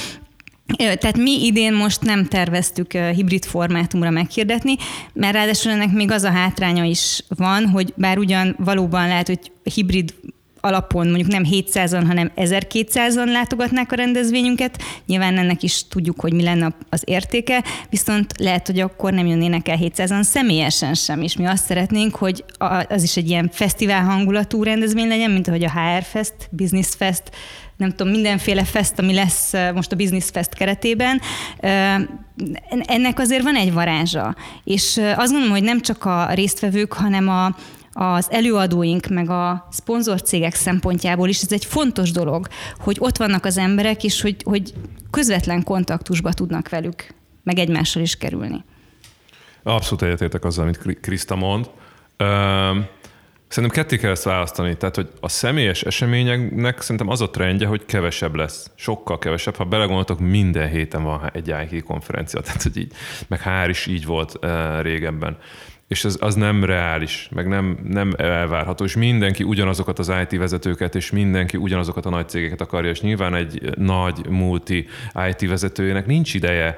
Tehát 0.77 1.17
mi 1.17 1.45
idén 1.45 1.73
most 1.73 2.01
nem 2.01 2.25
terveztük 2.25 2.91
hibrid 2.91 3.45
formátumra 3.45 4.09
meghirdetni, 4.09 4.75
mert 5.13 5.33
ráadásul 5.33 5.71
ennek 5.71 5.91
még 5.91 6.11
az 6.11 6.23
a 6.23 6.31
hátránya 6.31 6.83
is 6.83 7.23
van, 7.27 7.67
hogy 7.67 7.93
bár 7.95 8.17
ugyan 8.17 8.55
valóban 8.59 9.07
lehet, 9.07 9.27
hogy 9.27 9.51
hibrid 9.73 10.13
alapon 10.61 11.07
mondjuk 11.07 11.27
nem 11.27 11.43
700-an, 11.51 12.03
hanem 12.07 12.31
1200-an 12.35 13.25
látogatnák 13.25 13.91
a 13.91 13.95
rendezvényünket. 13.95 14.83
Nyilván 15.05 15.37
ennek 15.37 15.63
is 15.63 15.87
tudjuk, 15.87 16.19
hogy 16.19 16.33
mi 16.33 16.43
lenne 16.43 16.75
az 16.89 17.01
értéke, 17.05 17.63
viszont 17.89 18.33
lehet, 18.37 18.67
hogy 18.67 18.79
akkor 18.79 19.13
nem 19.13 19.25
jönnének 19.25 19.67
el 19.67 19.77
700-an 19.81 20.23
személyesen 20.23 20.93
sem, 20.93 21.21
és 21.21 21.37
mi 21.37 21.45
azt 21.45 21.65
szeretnénk, 21.65 22.15
hogy 22.15 22.43
az 22.87 23.03
is 23.03 23.17
egy 23.17 23.29
ilyen 23.29 23.49
fesztivál 23.53 24.03
hangulatú 24.03 24.63
rendezvény 24.63 25.07
legyen, 25.07 25.31
mint 25.31 25.47
ahogy 25.47 25.63
a 25.63 25.71
HR 25.71 26.03
Fest, 26.03 26.33
Business 26.49 26.95
Fest, 26.97 27.23
nem 27.81 27.89
tudom, 27.89 28.11
mindenféle 28.11 28.63
fest, 28.63 28.99
ami 28.99 29.13
lesz 29.13 29.53
most 29.73 29.91
a 29.91 29.95
Business 29.95 30.29
Fest 30.31 30.53
keretében, 30.53 31.21
ennek 32.85 33.19
azért 33.19 33.43
van 33.43 33.55
egy 33.55 33.73
varázsa. 33.73 34.35
És 34.63 34.97
azt 35.15 35.31
gondolom, 35.31 35.49
hogy 35.49 35.63
nem 35.63 35.81
csak 35.81 36.05
a 36.05 36.33
résztvevők, 36.33 36.93
hanem 36.93 37.29
a, 37.29 37.55
az 37.93 38.27
előadóink, 38.31 39.07
meg 39.07 39.29
a 39.29 39.67
szponzorcégek 39.71 40.53
szempontjából 40.53 41.29
is 41.29 41.41
ez 41.41 41.51
egy 41.51 41.65
fontos 41.65 42.11
dolog, 42.11 42.47
hogy 42.79 42.97
ott 42.99 43.17
vannak 43.17 43.45
az 43.45 43.57
emberek, 43.57 44.03
és 44.03 44.21
hogy, 44.21 44.35
hogy 44.43 44.73
közvetlen 45.09 45.63
kontaktusba 45.63 46.33
tudnak 46.33 46.69
velük, 46.69 47.07
meg 47.43 47.59
egymással 47.59 48.01
is 48.01 48.17
kerülni. 48.17 48.63
Abszolút 49.63 50.01
egyetértek 50.01 50.45
azzal, 50.45 50.63
amit 50.63 50.99
Kriszta 51.01 51.35
mond. 51.35 51.69
Szerintem 53.47 53.83
ketté 53.83 53.97
kell 53.97 54.11
ezt 54.11 54.23
választani. 54.23 54.77
Tehát, 54.77 54.95
hogy 54.95 55.09
a 55.19 55.29
személyes 55.29 55.83
eseményeknek 55.83 56.81
szerintem 56.81 57.09
az 57.09 57.21
a 57.21 57.29
trendje, 57.29 57.67
hogy 57.67 57.85
kevesebb 57.85 58.35
lesz. 58.35 58.71
Sokkal 58.75 59.19
kevesebb. 59.19 59.55
Ha 59.55 59.63
belegondoltok, 59.63 60.19
minden 60.19 60.69
héten 60.69 61.03
van 61.03 61.29
egy 61.33 61.53
IT 61.69 61.83
konferencia. 61.83 62.41
Tehát, 62.45 62.63
hogy 62.63 62.77
így, 62.77 62.91
meg 63.27 63.39
hár 63.39 63.69
is 63.69 63.87
így 63.87 64.05
volt 64.05 64.39
régebben 64.81 65.37
és 65.91 66.05
ez, 66.05 66.17
az 66.19 66.35
nem 66.35 66.63
reális, 66.63 67.29
meg 67.31 67.47
nem, 67.47 67.77
nem 67.83 68.13
elvárható, 68.17 68.83
és 68.83 68.95
mindenki 68.95 69.43
ugyanazokat 69.43 69.99
az 69.99 70.11
IT 70.21 70.37
vezetőket, 70.37 70.95
és 70.95 71.11
mindenki 71.11 71.57
ugyanazokat 71.57 72.05
a 72.05 72.09
nagy 72.09 72.29
cégeket 72.29 72.61
akarja, 72.61 72.89
és 72.89 73.01
nyilván 73.01 73.35
egy 73.35 73.77
nagy 73.77 74.25
multi 74.29 74.87
IT 75.29 75.49
vezetőjének 75.49 76.05
nincs 76.05 76.33
ideje 76.33 76.75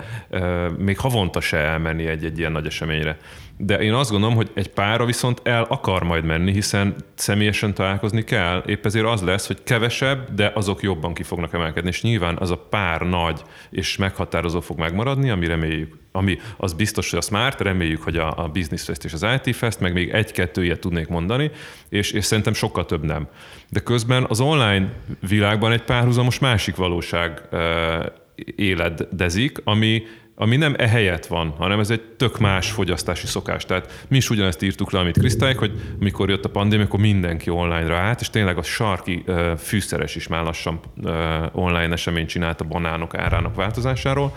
még 0.77 0.97
havonta 0.97 1.41
se 1.41 1.57
elmenni 1.57 2.05
egy, 2.05 2.25
egy 2.25 2.39
ilyen 2.39 2.51
nagy 2.51 2.65
eseményre. 2.65 3.17
De 3.57 3.77
én 3.79 3.93
azt 3.93 4.11
gondolom, 4.11 4.35
hogy 4.35 4.51
egy 4.53 4.69
pára 4.69 5.05
viszont 5.05 5.41
el 5.43 5.63
akar 5.63 6.03
majd 6.03 6.23
menni, 6.23 6.51
hiszen 6.51 6.95
személyesen 7.15 7.73
találkozni 7.73 8.23
kell. 8.23 8.63
Épp 8.65 8.85
ezért 8.85 9.05
az 9.05 9.21
lesz, 9.21 9.47
hogy 9.47 9.63
kevesebb, 9.63 10.33
de 10.33 10.51
azok 10.55 10.81
jobban 10.81 11.13
ki 11.13 11.23
fognak 11.23 11.53
emelkedni. 11.53 11.89
És 11.89 12.01
nyilván 12.01 12.37
az 12.39 12.51
a 12.51 12.67
pár 12.69 13.01
nagy 13.01 13.41
és 13.69 13.97
meghatározó 13.97 14.59
fog 14.59 14.79
megmaradni, 14.79 15.29
ami 15.29 15.47
reméljük. 15.47 16.02
Ami 16.15 16.37
az 16.57 16.73
biztos, 16.73 17.09
hogy 17.09 17.19
a 17.19 17.21
Smart, 17.21 17.61
reméljük, 17.61 18.01
hogy 18.01 18.17
a, 18.17 18.43
a 18.43 18.47
Business 18.47 18.83
Fest 18.83 19.03
és 19.03 19.13
az 19.13 19.25
IT 19.43 19.55
Fest, 19.55 19.79
meg 19.79 19.93
még 19.93 20.09
egy-kettő 20.09 20.63
ilyet 20.63 20.79
tudnék 20.79 21.07
mondani, 21.07 21.51
és, 21.89 22.11
és 22.11 22.25
szerintem 22.25 22.53
sokkal 22.53 22.85
több 22.85 23.03
nem. 23.03 23.27
De 23.69 23.79
közben 23.79 24.25
az 24.29 24.39
online 24.39 24.93
világban 25.27 25.71
egy 25.71 25.83
párhuzamos 25.83 26.39
másik 26.39 26.75
valóság 26.75 27.41
uh, 27.51 28.05
éledezik, 28.55 29.61
ami 29.63 30.03
ami 30.43 30.55
nem 30.55 30.75
e 30.77 30.87
helyett 30.87 31.25
van, 31.25 31.53
hanem 31.57 31.79
ez 31.79 31.89
egy 31.89 32.01
tök 32.01 32.39
más 32.39 32.71
fogyasztási 32.71 33.27
szokás. 33.27 33.65
Tehát 33.65 34.05
mi 34.07 34.17
is 34.17 34.29
ugyanezt 34.29 34.61
írtuk 34.61 34.91
le, 34.91 34.99
amit 34.99 35.17
Krisztályk, 35.17 35.57
hogy 35.57 35.71
amikor 35.99 36.29
jött 36.29 36.45
a 36.45 36.49
pandémia, 36.49 36.85
akkor 36.85 36.99
mindenki 36.99 37.49
online-ra 37.49 37.97
állt, 37.97 38.21
és 38.21 38.29
tényleg 38.29 38.57
a 38.57 38.63
sarki 38.63 39.23
uh, 39.27 39.57
fűszeres 39.57 40.15
is 40.15 40.27
már 40.27 40.43
lassan 40.43 40.79
online 41.51 41.91
eseményt 41.91 42.29
csinált 42.29 42.61
a 42.61 42.63
banánok 42.63 43.15
árának 43.15 43.55
változásáról. 43.55 44.35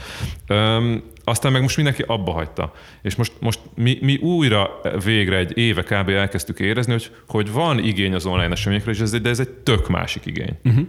Aztán 1.24 1.52
meg 1.52 1.62
most 1.62 1.76
mindenki 1.76 2.04
abba 2.06 2.32
hagyta. 2.32 2.72
És 3.02 3.14
most, 3.14 3.32
most 3.40 3.60
mi, 3.74 3.98
mi 4.00 4.16
újra 4.16 4.80
végre 5.04 5.36
egy 5.36 5.58
éve 5.58 5.82
kb. 5.82 6.08
elkezdtük 6.08 6.60
érezni, 6.60 6.92
hogy, 6.92 7.10
hogy 7.28 7.52
van 7.52 7.78
igény 7.78 8.14
az 8.14 8.26
online 8.26 8.52
eseményekre, 8.52 8.90
és 8.90 9.00
ez, 9.00 9.20
de 9.20 9.28
ez 9.28 9.40
egy 9.40 9.50
tök 9.50 9.88
másik 9.88 10.26
igény. 10.26 10.58
Uh-huh. 10.64 10.86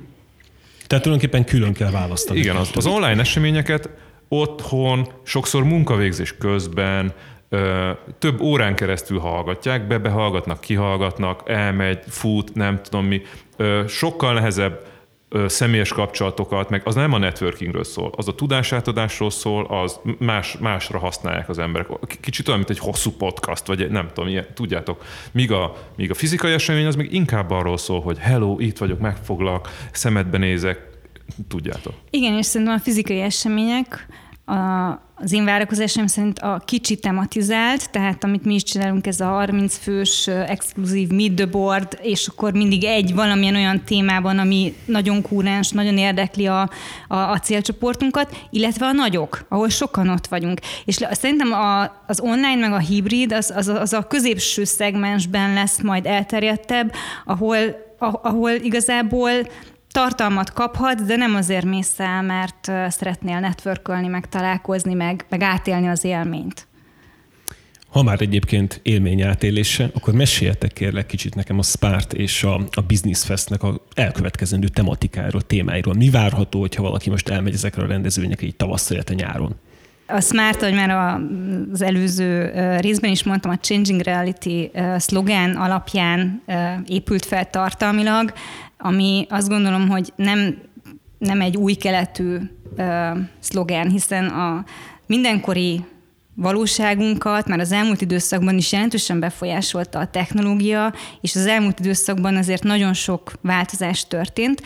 Tehát 0.88 1.04
tulajdonképpen 1.04 1.46
külön 1.46 1.74
kell 1.74 1.92
választani. 1.92 2.40
Igen, 2.40 2.56
az, 2.56 2.70
az 2.76 2.86
online 2.86 3.20
eseményeket 3.20 3.90
otthon, 4.28 5.08
sokszor 5.24 5.64
munkavégzés 5.64 6.38
közben, 6.38 7.14
több 8.20 8.42
órán 8.42 8.76
keresztül 8.76 9.20
hallgatják, 9.20 9.88
be 9.88 9.98
behallgatnak, 9.98 10.60
kihallgatnak, 10.60 11.42
elmegy, 11.46 12.00
fut, 12.08 12.54
nem 12.54 12.82
tudom 12.82 13.06
mi. 13.06 13.22
Sokkal 13.88 14.34
nehezebb 14.34 14.86
ö, 15.30 15.48
személyes 15.48 15.90
kapcsolatokat, 15.90 16.70
meg 16.70 16.82
az 16.86 16.96
nem 16.96 17.14
a 17.14 17.18
networkingről 17.18 17.84
szól, 17.84 18.12
az 18.16 18.28
a 18.28 18.36
tudásátadásról 18.36 19.30
szól, 19.30 19.66
az 19.66 20.00
más, 20.20 20.58
másra 20.58 21.00
használják 21.00 21.50
az 21.50 21.60
emberek. 21.60 21.88
Kicsit 22.22 22.48
olyan, 22.48 22.60
mint 22.60 22.72
egy 22.72 22.80
hosszú 22.80 23.12
podcast, 23.12 23.68
vagy 23.68 23.90
nem 23.90 24.10
tudom, 24.14 24.30
ilyen, 24.30 24.46
tudjátok. 24.54 25.04
Míg 25.32 25.52
a, 25.52 25.74
míg 25.96 26.12
a 26.12 26.14
fizikai 26.14 26.54
esemény 26.54 26.86
az 26.86 26.96
még 26.96 27.14
inkább 27.14 27.52
arról 27.52 27.78
szól, 27.78 28.02
hogy 28.02 28.18
hello, 28.18 28.56
itt 28.60 28.78
vagyok, 28.78 29.00
megfoglak, 29.00 29.70
szemedbe 29.92 30.38
nézek, 30.38 30.97
tudjátok. 31.48 31.94
Igen, 32.10 32.38
és 32.38 32.46
szerintem 32.46 32.76
a 32.76 32.80
fizikai 32.80 33.20
események 33.20 34.08
a, 34.48 34.90
az 35.16 35.34
én 35.34 35.46
várakozásom 35.46 36.08
szerint 36.08 36.40
a 36.40 36.62
kicsi 36.66 36.96
tematizált, 36.96 37.92
tehát 37.92 38.24
amit 38.24 38.46
mi 38.46 38.54
is 38.54 38.64
csinálunk, 38.64 39.08
ez 39.08 39.20
a 39.20 39.26
30 39.26 39.78
fős 39.78 40.28
exkluzív 40.28 41.10
meet 41.10 41.34
the 41.34 41.46
board, 41.46 42.00
és 42.02 42.28
akkor 42.28 42.54
mindig 42.54 42.84
egy 42.84 43.14
valamilyen 43.14 43.56
olyan 43.56 43.84
témában, 43.84 44.40
ami 44.40 44.74
nagyon 44.86 45.22
kúrens, 45.22 45.72
nagyon 45.72 45.98
érdekli 45.98 46.48
a, 46.48 46.70
a, 47.08 47.16
a 47.16 47.40
célcsoportunkat, 47.40 48.48
illetve 48.50 48.86
a 48.86 48.92
nagyok, 48.92 49.46
ahol 49.50 49.70
sokan 49.70 50.10
ott 50.10 50.28
vagyunk. 50.28 50.60
És 50.86 51.00
szerintem 51.12 51.52
a, 51.52 51.82
az 52.08 52.20
online 52.20 52.56
meg 52.56 52.72
a 52.72 52.80
hibrid 52.80 53.32
az, 53.32 53.54
az, 53.56 53.68
az 53.68 53.94
a 53.94 54.08
középső 54.08 54.64
szegmensben 54.64 55.54
lesz 55.54 55.82
majd 55.82 56.06
elterjedtebb, 56.06 56.94
ahol, 57.26 57.58
ahol 58.00 58.52
igazából 58.52 59.32
tartalmat 59.98 60.54
kaphat, 60.54 61.06
de 61.06 61.16
nem 61.16 61.36
azért 61.36 61.66
mész 61.66 62.00
el, 62.00 62.22
mert 62.22 62.72
szeretnél 62.92 63.40
networkölni, 63.40 64.08
meg 64.08 64.30
találkozni, 64.30 64.94
meg, 64.94 65.26
meg 65.30 65.42
átélni 65.42 65.88
az 65.88 66.04
élményt. 66.04 66.68
Ha 67.90 68.04
már 68.04 68.22
egyébként 68.22 68.80
élmény 68.84 69.22
átélése, 69.22 69.90
akkor 69.94 70.14
meséljetek 70.14 70.74
kérlek 70.74 71.06
kicsit 71.06 71.36
nekem 71.36 71.60
a 71.60 71.64
Spart 71.64 72.14
és 72.14 72.44
a, 72.44 72.56
a 72.72 72.82
Business 72.82 73.24
Festnek 73.24 73.64
a 73.64 73.82
elkövetkezendő 73.94 74.68
tematikáról, 74.68 75.42
témáiról. 75.42 75.94
Mi 75.94 76.10
várható, 76.10 76.60
hogyha 76.60 76.82
valaki 76.82 77.10
most 77.10 77.30
elmegy 77.30 77.54
ezekre 77.54 77.84
a 77.84 77.88
rendezvényekre 77.88 78.48
így 78.48 78.56
tavasszal, 78.56 78.96
illetve 78.96 79.16
nyáron? 79.16 79.56
A 80.08 80.22
Smart, 80.22 80.62
ahogy 80.62 80.74
már 80.74 81.22
az 81.72 81.82
előző 81.82 82.52
részben 82.80 83.12
is 83.12 83.24
mondtam, 83.24 83.52
a 83.52 83.58
Changing 83.58 84.02
Reality 84.02 84.72
szlogán 84.98 85.56
alapján 85.56 86.44
épült 86.86 87.26
fel 87.26 87.50
tartalmilag 87.50 88.34
ami 88.78 89.26
azt 89.30 89.50
gondolom, 89.50 89.90
hogy 89.90 90.14
nem, 90.16 90.58
nem 91.18 91.42
egy 91.42 91.58
új 91.58 91.74
keletű 91.74 92.38
szlogán, 93.40 93.90
hiszen 93.90 94.28
a 94.28 94.64
mindenkori 95.06 95.86
valóságunkat 96.34 97.48
már 97.48 97.60
az 97.60 97.72
elmúlt 97.72 98.02
időszakban 98.02 98.58
is 98.58 98.72
jelentősen 98.72 99.20
befolyásolta 99.20 100.00
a 100.00 100.08
technológia, 100.08 100.94
és 101.22 101.36
az 101.36 101.46
elmúlt 101.46 101.80
időszakban 101.80 102.36
azért 102.36 102.64
nagyon 102.64 102.94
sok 102.94 103.34
változás 103.42 104.08
történt, 104.08 104.62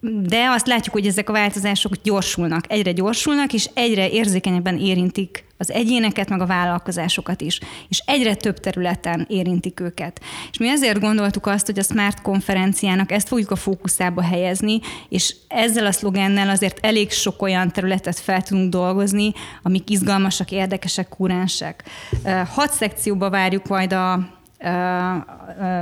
de 0.00 0.48
azt 0.48 0.66
látjuk, 0.66 0.94
hogy 0.94 1.06
ezek 1.06 1.28
a 1.28 1.32
változások 1.32 1.92
gyorsulnak, 2.02 2.64
egyre 2.72 2.92
gyorsulnak, 2.92 3.52
és 3.52 3.68
egyre 3.74 4.10
érzékenyebben 4.10 4.78
érintik 4.78 5.46
az 5.56 5.72
egyéneket, 5.72 6.28
meg 6.28 6.40
a 6.40 6.46
vállalkozásokat 6.46 7.40
is. 7.40 7.60
És 7.88 8.02
egyre 8.06 8.34
több 8.34 8.58
területen 8.58 9.26
érintik 9.28 9.80
őket. 9.80 10.20
És 10.50 10.58
mi 10.58 10.68
ezért 10.68 11.00
gondoltuk 11.00 11.46
azt, 11.46 11.66
hogy 11.66 11.78
a 11.78 11.82
Smart 11.82 12.22
konferenciának 12.22 13.12
ezt 13.12 13.28
fogjuk 13.28 13.50
a 13.50 13.56
fókuszába 13.56 14.22
helyezni, 14.22 14.80
és 15.08 15.34
ezzel 15.48 15.86
a 15.86 15.92
szlogennel 15.92 16.48
azért 16.48 16.86
elég 16.86 17.10
sok 17.10 17.42
olyan 17.42 17.72
területet 17.72 18.18
fel 18.18 18.42
tudunk 18.42 18.70
dolgozni, 18.70 19.32
amik 19.62 19.90
izgalmasak, 19.90 20.50
érdekesek, 20.50 21.08
kúrensek. 21.08 21.84
Hat 22.54 22.72
szekcióba 22.72 23.30
várjuk 23.30 23.66
majd 23.66 23.92
a 23.92 24.37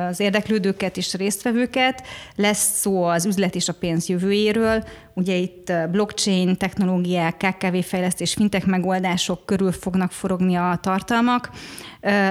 az 0.09 0.21
érdeklődőket 0.21 0.97
és 0.97 1.15
résztvevőket. 1.15 2.03
Lesz 2.35 2.79
szó 2.79 3.05
az 3.05 3.25
üzlet 3.25 3.55
és 3.55 3.69
a 3.69 3.73
pénz 3.73 4.09
jövőjéről. 4.09 4.85
Ugye 5.15 5.35
itt 5.35 5.73
blockchain 5.91 6.57
technológiák, 6.57 7.37
KKV 7.37 7.77
fejlesztés, 7.77 8.33
fintech 8.33 8.67
megoldások 8.67 9.47
körül 9.47 9.73
fognak 9.73 10.13
forogni 10.13 10.55
a 10.55 10.79
tartalmak. 10.83 11.51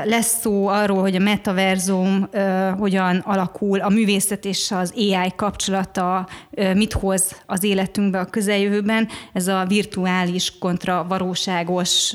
Lesz 0.04 0.40
szó 0.42 0.68
arról, 0.68 1.02
hogy 1.02 1.16
a 1.16 1.20
metaverzum 1.20 2.30
hogyan 2.78 3.18
alakul, 3.18 3.80
a 3.80 3.90
művészet 3.90 4.46
és 4.46 4.72
az 4.72 4.94
AI 4.96 5.34
kapcsolata 5.36 6.28
mit 6.74 6.94
hoz 6.94 7.42
az 7.46 7.64
életünkbe 7.64 8.20
a 8.20 8.26
közeljövőben. 8.26 9.08
Ez 9.34 9.48
a 9.48 9.66
virtuális 9.68 10.58
kontra 10.60 11.06
valóságos 11.08 12.14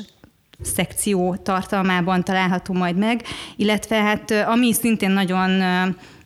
szekció 0.61 1.35
tartalmában 1.35 2.23
található 2.23 2.73
majd 2.73 2.97
meg, 2.97 3.23
illetve 3.55 3.95
hát 3.95 4.31
ami 4.31 4.73
szintén 4.73 5.11
nagyon 5.11 5.63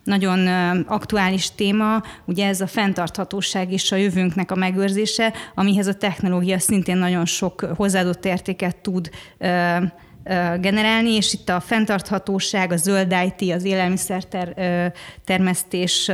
nagyon 0.06 0.46
aktuális 0.86 1.54
téma, 1.54 2.02
ugye 2.24 2.46
ez 2.46 2.60
a 2.60 2.66
fenntarthatóság 2.66 3.72
és 3.72 3.92
a 3.92 3.96
jövőnknek 3.96 4.50
a 4.50 4.54
megőrzése, 4.54 5.32
amihez 5.54 5.86
a 5.86 5.94
technológia 5.94 6.58
szintén 6.58 6.96
nagyon 6.96 7.24
sok 7.24 7.60
hozzáadott 7.76 8.24
értéket 8.24 8.76
tud 8.76 9.10
generálni, 10.60 11.10
és 11.10 11.32
itt 11.32 11.48
a 11.48 11.60
fenntarthatóság, 11.60 12.72
a 12.72 12.76
zöld 12.76 13.14
IT, 13.24 13.52
az 13.52 13.64
élelmiszer 13.64 14.24
termesztés 15.24 16.10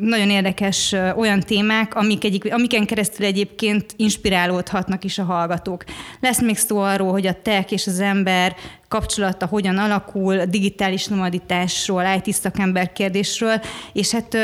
nagyon 0.00 0.30
érdekes 0.30 0.94
olyan 1.16 1.40
témák, 1.40 1.94
amik 1.94 2.24
egyik, 2.24 2.52
amiken 2.52 2.86
keresztül 2.86 3.26
egyébként 3.26 3.94
inspirálódhatnak 3.96 5.04
is 5.04 5.18
a 5.18 5.24
hallgatók. 5.24 5.84
Lesz 6.20 6.40
még 6.40 6.56
szó 6.56 6.78
arról, 6.78 7.10
hogy 7.10 7.26
a 7.26 7.40
tech 7.42 7.72
és 7.72 7.86
az 7.86 8.00
ember 8.00 8.56
kapcsolata 8.88 9.46
hogyan 9.46 9.78
alakul, 9.78 10.44
digitális 10.44 11.06
nomaditásról, 11.06 12.04
IT 12.22 12.34
szakember 12.34 12.92
kérdésről, 12.92 13.60
és 13.92 14.10
hát 14.10 14.36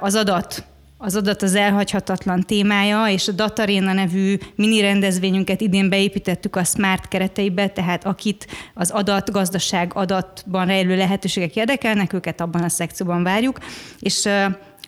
az 0.00 0.14
adat 0.14 0.64
az 1.02 1.16
adat 1.16 1.42
az 1.42 1.54
elhagyhatatlan 1.54 2.40
témája, 2.40 3.06
és 3.08 3.28
a 3.28 3.32
Dataréna 3.32 3.92
nevű 3.92 4.36
mini 4.54 4.80
rendezvényünket 4.80 5.60
idén 5.60 5.88
beépítettük 5.88 6.56
a 6.56 6.64
Smart 6.64 7.08
kereteibe, 7.08 7.68
tehát 7.68 8.04
akit 8.04 8.46
az 8.74 8.90
adat, 8.90 9.30
gazdaság 9.30 9.90
adatban 9.94 10.66
rejlő 10.66 10.96
lehetőségek 10.96 11.56
érdekelnek, 11.56 12.12
őket 12.12 12.40
abban 12.40 12.62
a 12.62 12.68
szekcióban 12.68 13.22
várjuk, 13.22 13.58
és 13.98 14.28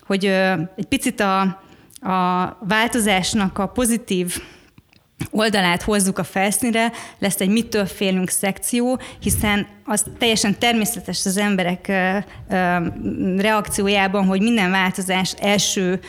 hogy 0.07 0.25
egy 0.77 0.87
picit 0.89 1.21
a, 1.21 1.41
a 2.01 2.57
változásnak 2.69 3.59
a 3.59 3.67
pozitív 3.67 4.43
oldalát 5.31 5.83
hozzuk 5.83 6.19
a 6.19 6.25
felszínre, 6.25 6.93
lesz 7.19 7.41
egy 7.41 7.49
mitől 7.49 7.87
félünk 7.87 8.29
szekció, 8.29 9.01
hiszen 9.21 9.67
az 9.85 10.05
teljesen 10.19 10.59
természetes 10.59 11.27
az 11.27 11.37
emberek 11.37 11.87
reakciójában, 13.37 14.27
hogy 14.27 14.41
minden 14.41 14.71
változás 14.71 15.35
első 15.41 16.01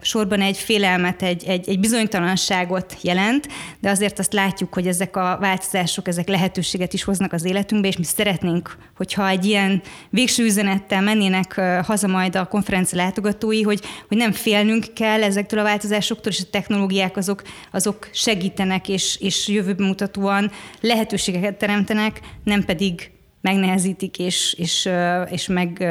sorban 0.00 0.40
egy 0.40 0.56
félelmet, 0.56 1.22
egy, 1.22 1.44
egy, 1.44 1.68
egy 1.68 1.80
bizonytalanságot 1.80 2.96
jelent, 3.00 3.48
de 3.80 3.90
azért 3.90 4.18
azt 4.18 4.32
látjuk, 4.32 4.74
hogy 4.74 4.86
ezek 4.86 5.16
a 5.16 5.36
változások, 5.40 6.08
ezek 6.08 6.28
lehetőséget 6.28 6.92
is 6.92 7.04
hoznak 7.04 7.32
az 7.32 7.44
életünkbe, 7.44 7.88
és 7.88 7.96
mi 7.96 8.04
szeretnénk, 8.04 8.76
hogyha 8.96 9.28
egy 9.28 9.44
ilyen 9.44 9.82
végső 10.10 10.44
üzenettel 10.44 11.02
mennének 11.02 11.60
haza 11.84 12.06
majd 12.06 12.36
a 12.36 12.46
konferencia 12.46 12.98
látogatói, 12.98 13.62
hogy, 13.62 13.80
hogy 14.08 14.16
nem 14.16 14.32
félnünk 14.32 14.86
kell 14.94 15.22
ezektől 15.22 15.60
a 15.60 15.62
változásoktól, 15.62 16.32
és 16.32 16.40
a 16.40 16.50
technológiák 16.50 17.16
azok, 17.16 17.42
azok 17.72 18.08
segítenek, 18.12 18.88
és, 18.88 19.16
és 19.20 19.48
jövőbe 19.48 19.84
mutatóan 19.84 20.50
lehetőségeket 20.80 21.54
teremtenek, 21.54 22.20
nem 22.44 22.64
pedig 22.64 23.10
megnehezítik, 23.40 24.18
és, 24.18 24.54
és, 24.58 24.88
és 25.30 25.46
meg 25.46 25.86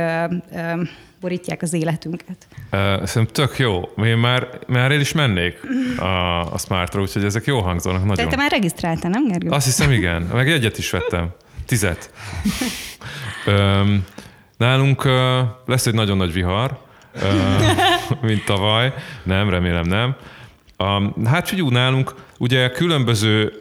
borítják 1.24 1.62
az 1.62 1.74
életünket. 1.74 2.48
Szerintem 2.72 3.26
tök 3.26 3.58
jó. 3.58 3.82
Én 4.06 4.18
már, 4.18 4.48
már 4.68 4.92
el 4.92 5.00
is 5.00 5.12
mennék 5.12 5.60
a, 5.98 6.54
a 6.54 6.58
Smartra, 6.58 7.02
úgyhogy 7.02 7.24
ezek 7.24 7.46
jó 7.46 7.60
hangzanak 7.60 8.00
nagyon. 8.00 8.16
Tehát 8.16 8.32
te 8.32 8.38
már 8.38 8.52
regisztráltál, 8.52 9.12
nem 9.12 9.28
Gergő? 9.28 9.50
Azt 9.50 9.66
hiszem, 9.66 9.92
igen. 9.92 10.22
Meg 10.22 10.50
egyet 10.50 10.78
is 10.78 10.90
vettem. 10.90 11.30
Tizet. 11.66 12.12
Öm, 13.46 14.06
nálunk 14.58 15.04
lesz 15.66 15.86
egy 15.86 15.94
nagyon 15.94 16.18
nagy 16.18 16.34
vihar, 16.34 16.80
mint 18.22 18.46
tavaly. 18.46 18.94
Nem, 19.24 19.50
remélem 19.50 19.86
nem. 19.86 20.16
A, 20.78 21.02
hát 21.30 21.48
figyú, 21.48 21.70
nálunk 21.70 22.16
ugye 22.44 22.70
különböző 22.70 23.54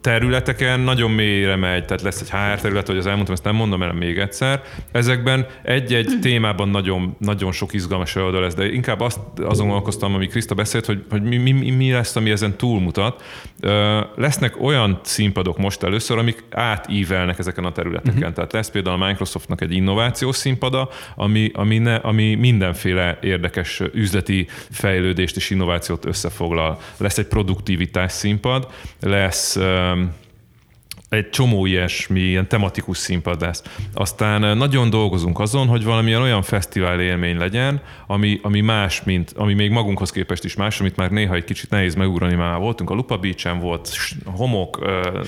területeken 0.00 0.80
nagyon 0.80 1.10
mélyre 1.10 1.56
megy, 1.56 1.84
tehát 1.84 2.02
lesz 2.02 2.20
egy 2.20 2.30
HR 2.30 2.60
terület, 2.60 2.86
hogy 2.86 2.96
az 2.96 3.06
elmondtam, 3.06 3.34
ezt 3.34 3.44
nem 3.44 3.54
mondom 3.54 3.82
el 3.82 3.92
még 3.92 4.18
egyszer. 4.18 4.62
Ezekben 4.92 5.46
egy-egy 5.62 6.18
témában 6.20 6.68
nagyon, 6.68 7.16
nagyon 7.18 7.52
sok 7.52 7.72
izgalmas 7.72 8.14
oldal 8.14 8.40
lesz, 8.40 8.54
de 8.54 8.72
inkább 8.72 9.00
azt, 9.00 9.18
azon 9.36 9.66
gondolkoztam, 9.66 10.14
ami 10.14 10.26
Kriszta 10.26 10.54
beszélt, 10.54 10.86
hogy, 10.86 11.04
hogy 11.10 11.22
mi, 11.22 11.36
mi, 11.36 11.70
mi 11.70 11.90
lesz, 11.90 12.16
ami 12.16 12.30
ezen 12.30 12.56
túlmutat. 12.56 13.22
Lesznek 14.16 14.62
olyan 14.62 15.00
színpadok 15.02 15.58
most 15.58 15.82
először, 15.82 16.18
amik 16.18 16.44
átívelnek 16.50 17.38
ezeken 17.38 17.64
a 17.64 17.72
területeken. 17.72 18.18
Uh-huh. 18.18 18.34
Tehát 18.34 18.52
lesz 18.52 18.70
például 18.70 19.02
a 19.02 19.06
Microsoftnak 19.06 19.60
egy 19.60 19.72
innovációs 19.72 20.36
színpada, 20.36 20.88
ami, 21.14 21.50
ami, 21.54 21.78
ne, 21.78 21.94
ami 21.94 22.34
mindenféle 22.34 23.18
érdekes 23.22 23.82
üzleti 23.92 24.46
fejlődést 24.70 25.36
és 25.36 25.50
innovációt 25.50 26.04
összefoglal. 26.04 26.78
Lesz 26.96 27.18
egy 27.18 27.26
produktivitás 27.26 28.12
színpad, 28.24 28.68
lesz 29.00 29.58
egy 31.08 31.30
csomó 31.30 31.66
ilyesmi, 31.66 32.20
ilyen 32.20 32.48
tematikus 32.48 32.98
színpad 32.98 33.40
lesz. 33.40 33.62
Aztán 33.94 34.56
nagyon 34.56 34.90
dolgozunk 34.90 35.40
azon, 35.40 35.66
hogy 35.66 35.84
valamilyen 35.84 36.20
olyan 36.20 36.42
fesztivál 36.42 37.00
élmény 37.00 37.36
legyen, 37.36 37.80
ami, 38.06 38.38
ami 38.42 38.60
más, 38.60 39.02
mint, 39.02 39.32
ami 39.36 39.54
még 39.54 39.70
magunkhoz 39.70 40.10
képest 40.10 40.44
is 40.44 40.56
más, 40.56 40.80
amit 40.80 40.96
már 40.96 41.10
néha 41.10 41.34
egy 41.34 41.44
kicsit 41.44 41.70
nehéz 41.70 41.94
megugrani, 41.94 42.34
már 42.34 42.58
voltunk 42.58 42.90
a 42.90 42.94
Lupa 42.94 43.16
Beach-en, 43.16 43.58
volt 43.58 43.96
homok, 44.24 44.78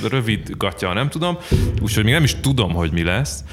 rövid 0.09 0.51
gatya, 0.57 0.93
nem 0.93 1.09
tudom, 1.09 1.39
úgyhogy 1.83 2.05
még 2.05 2.13
nem 2.13 2.25
is 2.25 2.35
tudom, 2.35 2.73
hogy 2.73 2.93
mi 2.93 3.03
lesz 3.03 3.45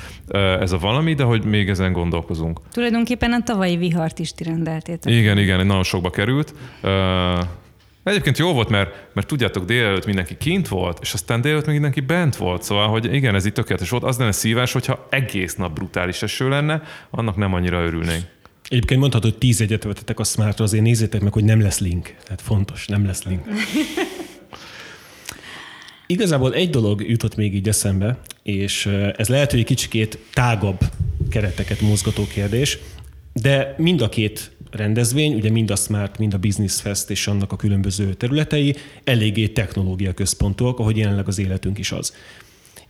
ez 0.59 0.71
a 0.71 0.77
valami, 0.77 1.13
de 1.13 1.23
hogy 1.23 1.43
még 1.43 1.69
ezen 1.69 1.91
gondolkozunk. 1.91 2.59
Tulajdonképpen 2.71 3.33
a 3.33 3.43
tavalyi 3.43 3.77
vihart 3.77 4.19
is 4.19 4.31
ti 4.31 4.43
rendeltétek. 4.43 5.13
Igen, 5.13 5.37
igen, 5.37 5.65
nagyon 5.65 5.83
sokba 5.83 6.09
került. 6.09 6.53
Egyébként 8.03 8.37
jó 8.37 8.53
volt, 8.53 8.69
mert, 8.69 9.07
mert 9.13 9.27
tudjátok, 9.27 9.65
délelőtt 9.65 10.05
mindenki 10.05 10.37
kint 10.37 10.67
volt, 10.67 10.99
és 11.01 11.13
aztán 11.13 11.41
délelőtt 11.41 11.65
még 11.65 11.73
mindenki 11.73 11.99
bent 11.99 12.35
volt, 12.35 12.63
szóval, 12.63 12.87
hogy 12.87 13.13
igen, 13.13 13.35
ez 13.35 13.45
itt 13.45 13.53
tökéletes 13.53 13.89
volt. 13.89 14.03
Az 14.03 14.17
lenne 14.17 14.31
szívás, 14.31 14.71
hogyha 14.71 15.07
egész 15.09 15.55
nap 15.55 15.73
brutális 15.73 16.21
eső 16.21 16.49
lenne, 16.49 16.81
annak 17.09 17.35
nem 17.35 17.53
annyira 17.53 17.83
örülnénk. 17.83 18.23
Egyébként 18.69 18.99
mondhatod, 18.99 19.29
hogy 19.29 19.39
tíz 19.39 19.61
egyet 19.61 19.83
vetetek 19.83 20.19
a 20.19 20.23
Smartra, 20.23 20.63
azért 20.63 20.83
nézzétek 20.83 21.21
meg, 21.21 21.33
hogy 21.33 21.43
nem 21.43 21.61
lesz 21.61 21.79
link. 21.79 22.15
Tehát 22.23 22.41
fontos, 22.41 22.87
nem 22.87 23.05
lesz 23.05 23.23
link. 23.23 23.47
Igazából 26.07 26.53
egy 26.53 26.69
dolog 26.69 27.09
jutott 27.09 27.35
még 27.35 27.55
így 27.55 27.67
eszembe, 27.67 28.19
és 28.43 28.85
ez 29.17 29.27
lehet, 29.27 29.51
hogy 29.51 29.59
egy 29.59 29.65
kicsikét 29.65 30.19
tágabb 30.33 30.79
kereteket 31.29 31.81
mozgató 31.81 32.27
kérdés, 32.27 32.77
de 33.33 33.75
mind 33.77 34.01
a 34.01 34.09
két 34.09 34.51
rendezvény, 34.75 35.33
ugye 35.33 35.49
mind 35.49 35.71
a 35.71 35.75
Smart, 35.75 36.17
mind 36.17 36.33
a 36.33 36.37
Business 36.37 36.81
Fest 36.81 37.09
és 37.09 37.27
annak 37.27 37.51
a 37.51 37.55
különböző 37.55 38.13
területei 38.13 38.75
eléggé 39.03 39.47
technológia 39.47 40.13
központúak, 40.13 40.79
ahogy 40.79 40.97
jelenleg 40.97 41.27
az 41.27 41.39
életünk 41.39 41.77
is 41.77 41.91
az. 41.91 42.13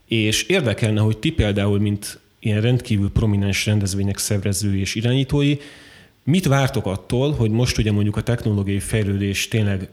És 0.08 0.42
érdekelne, 0.42 1.00
hogy 1.00 1.18
ti 1.18 1.30
például, 1.30 1.78
mint 1.78 2.18
ilyen 2.38 2.60
rendkívül 2.60 3.10
prominens 3.10 3.66
rendezvények 3.66 4.18
szervezői 4.18 4.80
és 4.80 4.94
irányítói, 4.94 5.56
mit 6.24 6.46
vártok 6.46 6.86
attól, 6.86 7.32
hogy 7.32 7.50
most 7.50 7.78
ugye 7.78 7.92
mondjuk 7.92 8.16
a 8.16 8.22
technológiai 8.22 8.80
fejlődés 8.80 9.48
tényleg 9.48 9.88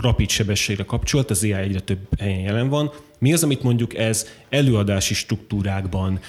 rapid 0.00 0.28
sebességre 0.30 0.84
kapcsolt, 0.84 1.30
az 1.30 1.42
AI 1.42 1.52
egyre 1.52 1.80
több 1.80 1.98
helyen 2.18 2.40
jelen 2.40 2.68
van. 2.68 2.90
Mi 3.18 3.32
az, 3.32 3.42
amit 3.42 3.62
mondjuk 3.62 3.96
ez 3.96 4.26
előadási 4.48 5.14
struktúrákban, 5.14 6.20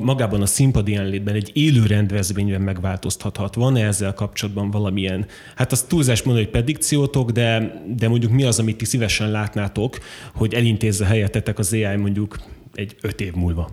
magában 0.00 0.42
a 0.42 0.46
színpadi 0.46 0.92
jelenlétben, 0.92 1.34
egy 1.34 1.50
élő 1.52 1.86
rendezvényben 1.86 2.60
megváltoztathat? 2.60 3.54
Van-e 3.54 3.86
ezzel 3.86 4.12
kapcsolatban 4.12 4.70
valamilyen, 4.70 5.26
hát 5.56 5.72
az 5.72 5.82
túlzás 5.82 6.22
mondani, 6.22 6.44
hogy 6.44 6.54
predikciótok, 6.54 7.30
de, 7.30 7.82
de 7.96 8.08
mondjuk 8.08 8.32
mi 8.32 8.44
az, 8.44 8.58
amit 8.58 8.76
ti 8.76 8.84
szívesen 8.84 9.30
látnátok, 9.30 9.98
hogy 10.34 10.54
elintézze 10.54 11.04
helyettetek 11.04 11.58
az 11.58 11.72
AI 11.72 11.96
mondjuk 11.96 12.38
egy 12.74 12.96
öt 13.00 13.20
év 13.20 13.32
múlva? 13.32 13.70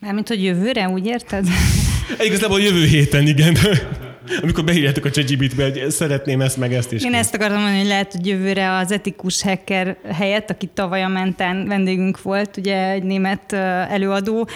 Mármint, 0.00 0.28
hogy 0.28 0.44
jövőre, 0.44 0.88
úgy 0.88 1.06
érted? 1.06 1.46
Igazából 2.24 2.60
jövő 2.60 2.84
héten, 2.84 3.26
igen. 3.26 3.56
Amikor 4.42 4.64
beírjátok 4.64 5.04
a 5.04 5.10
ChatGPT-be, 5.10 5.70
hogy 5.70 5.90
szeretném 5.90 6.40
ezt 6.40 6.56
meg 6.56 6.72
ezt 6.72 6.92
is. 6.92 7.04
Én 7.04 7.14
ezt 7.14 7.34
akartam 7.34 7.56
mondani, 7.56 7.78
hogy 7.78 7.88
lehet, 7.88 8.12
hogy 8.12 8.26
jövőre 8.26 8.76
az 8.76 8.92
etikus 8.92 9.42
hacker 9.42 9.96
helyett, 10.12 10.50
aki 10.50 10.68
tavaly 10.74 11.02
a 11.02 11.08
mentán 11.08 11.66
vendégünk 11.66 12.22
volt, 12.22 12.56
ugye 12.56 12.90
egy 12.90 13.02
német 13.02 13.52
előadó, 13.52 14.48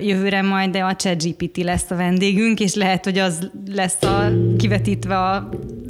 jövőre 0.00 0.42
majd 0.42 0.70
de 0.70 0.84
a 0.84 0.96
ChatGPT 0.96 1.56
lesz 1.56 1.90
a 1.90 1.96
vendégünk, 1.96 2.60
és 2.60 2.74
lehet, 2.74 3.04
hogy 3.04 3.18
az 3.18 3.50
lesz 3.74 4.02
a 4.02 4.32
kivetítve 4.58 5.18
a 5.18 5.48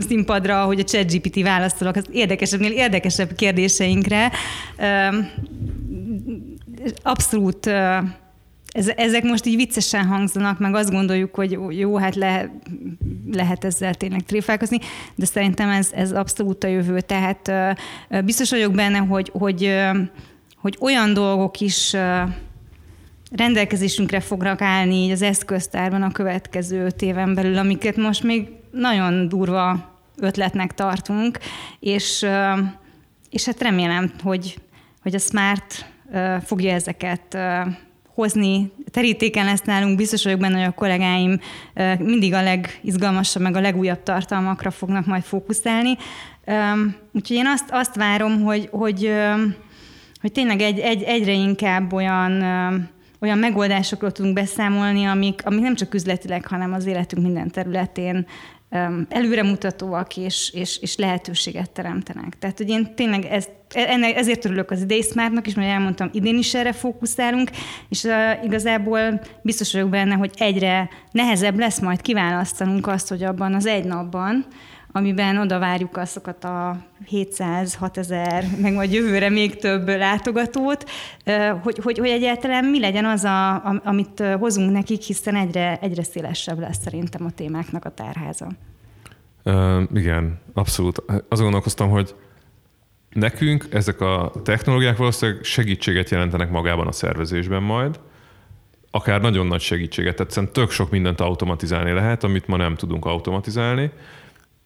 színpadra, 0.09 0.63
hogy 0.63 0.81
a 0.81 0.85
ChatGPT 0.85 1.43
válaszolok 1.43 1.97
az 1.97 2.05
érdekesebbnél 2.13 2.73
érdekesebb 2.73 3.35
kérdéseinkre. 3.35 4.31
Abszolút 7.03 7.67
ez, 8.73 8.89
ezek 8.97 9.23
most 9.23 9.47
így 9.47 9.57
viccesen 9.57 10.07
hangzanak, 10.07 10.59
meg 10.59 10.75
azt 10.75 10.91
gondoljuk, 10.91 11.35
hogy 11.35 11.59
jó, 11.71 11.97
hát 11.97 12.15
le, 12.15 12.61
lehet 13.33 13.65
ezzel 13.65 13.95
tényleg 13.95 14.23
tréfálkozni, 14.23 14.79
de 15.15 15.25
szerintem 15.25 15.69
ez, 15.69 15.91
ez 15.93 16.13
abszolút 16.13 16.65
a 16.65 16.69
jövő. 16.69 17.01
Tehát 17.01 17.53
biztos 18.25 18.51
vagyok 18.51 18.73
benne, 18.73 18.99
hogy, 18.99 19.31
hogy, 19.33 19.75
hogy 20.57 20.77
olyan 20.81 21.13
dolgok 21.13 21.61
is 21.61 21.97
rendelkezésünkre 23.31 24.21
fognak 24.21 24.61
állni 24.61 24.95
így 24.95 25.11
az 25.11 25.23
eszköztárban 25.23 26.03
a 26.03 26.13
következő 26.13 26.85
öt 26.85 27.03
éven 27.03 27.35
belül, 27.35 27.59
amiket 27.59 27.97
most 27.97 28.23
még 28.23 28.49
nagyon 28.71 29.29
durva 29.29 29.97
ötletnek 30.17 30.75
tartunk, 30.75 31.39
és, 31.81 32.27
és 33.31 33.45
hát 33.45 33.61
remélem, 33.61 34.13
hogy, 34.23 34.59
hogy 35.03 35.15
a 35.15 35.19
Smart 35.19 35.87
fogja 36.45 36.73
ezeket 36.73 37.39
hozni, 38.15 38.73
terítéken 38.91 39.45
lesz 39.45 39.61
nálunk, 39.61 39.97
biztos 39.97 40.25
vagyok 40.25 40.41
benne, 40.41 40.57
hogy 40.57 40.67
a 40.67 40.73
kollégáim 40.73 41.41
mindig 41.99 42.35
a 42.35 42.43
legizgalmasabb, 42.43 43.43
meg 43.43 43.57
a 43.57 43.61
legújabb 43.61 44.03
tartalmakra 44.03 44.71
fognak 44.71 45.07
majd 45.07 45.23
fókuszálni. 45.23 45.97
Úgyhogy 47.13 47.37
én 47.37 47.47
azt, 47.47 47.69
azt 47.71 47.97
várom, 47.97 48.43
hogy, 48.43 48.69
hogy, 48.71 49.13
hogy 50.21 50.33
tényleg 50.33 50.61
egy, 50.61 50.79
egy, 50.79 51.03
egyre 51.03 51.33
inkább 51.33 51.93
olyan 51.93 52.43
olyan 53.21 53.39
megoldásokról 53.39 54.13
tudunk 54.13 54.35
beszámolni, 54.35 55.05
amik, 55.05 55.41
amik 55.45 55.61
nem 55.61 55.75
csak 55.75 55.95
üzletileg, 55.95 56.47
hanem 56.47 56.73
az 56.73 56.87
életünk 56.87 57.23
minden 57.23 57.51
területén 57.51 58.27
előremutatóak 59.09 60.17
és, 60.17 60.51
és, 60.55 60.79
és 60.79 60.97
lehetőséget 60.97 61.71
teremtenek. 61.71 62.39
Tehát, 62.39 62.57
hogy 62.57 62.69
én 62.69 62.95
tényleg 62.95 63.25
ezt, 63.25 63.51
ennek, 63.69 64.17
ezért 64.17 64.45
örülök 64.45 64.71
az 64.71 64.81
idei 64.81 64.99
is, 64.99 65.13
mert 65.13 65.57
elmondtam, 65.57 66.11
idén 66.13 66.39
is 66.39 66.55
erre 66.55 66.73
fókuszálunk, 66.73 67.51
és 67.89 68.03
uh, 68.03 68.45
igazából 68.45 69.21
biztos 69.43 69.73
vagyok 69.73 69.89
benne, 69.89 70.15
hogy 70.15 70.31
egyre 70.37 70.89
nehezebb 71.13 71.59
lesz 71.59 71.81
majd 71.81 72.01
kiválasztanunk 72.01 72.87
azt, 72.87 73.09
hogy 73.09 73.23
abban 73.23 73.55
az 73.55 73.67
egy 73.67 73.85
napban, 73.85 74.47
amiben 74.99 75.37
oda 75.37 75.59
várjuk 75.59 75.97
azokat 75.97 76.45
a 76.45 76.77
700-6000, 77.11 78.61
meg 78.61 78.73
majd 78.73 78.93
jövőre 78.93 79.29
még 79.29 79.57
több 79.57 79.89
látogatót, 79.89 80.85
hogy, 81.63 81.79
hogy, 81.83 81.99
hogy 81.99 82.09
egyáltalán 82.09 82.65
mi 82.65 82.81
legyen 82.81 83.05
az, 83.05 83.25
a, 83.25 83.65
amit 83.85 84.23
hozunk 84.39 84.73
nekik, 84.73 85.03
hiszen 85.03 85.35
egyre, 85.35 85.79
egyre 85.81 86.03
szélesebb 86.03 86.59
lesz 86.59 86.79
szerintem 86.83 87.25
a 87.25 87.31
témáknak 87.31 87.85
a 87.85 87.91
tárháza. 87.91 88.49
Uh, 89.45 89.83
igen, 89.95 90.41
abszolút. 90.55 91.03
Azt 91.29 91.41
gondolkoztam, 91.41 91.91
hogy 91.91 92.15
nekünk 93.13 93.67
ezek 93.71 94.01
a 94.01 94.33
technológiák 94.45 94.97
valószínűleg 94.97 95.45
segítséget 95.45 96.11
jelentenek 96.11 96.51
magában 96.51 96.87
a 96.87 96.93
szervezésben 96.93 97.63
majd, 97.63 98.01
akár 98.91 99.21
nagyon 99.21 99.47
nagy 99.47 99.61
segítséget. 99.61 100.27
Tehát 100.27 100.51
tök 100.53 100.71
sok 100.71 100.91
mindent 100.91 101.21
automatizálni 101.21 101.93
lehet, 101.93 102.25
amit 102.25 102.47
ma 102.47 102.57
nem 102.57 102.75
tudunk 102.75 103.05
automatizálni, 103.05 103.91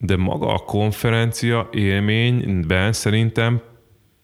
de 0.05 0.15
maga 0.17 0.53
a 0.53 0.57
konferencia 0.57 1.69
élményben 1.71 2.93
szerintem 2.93 3.61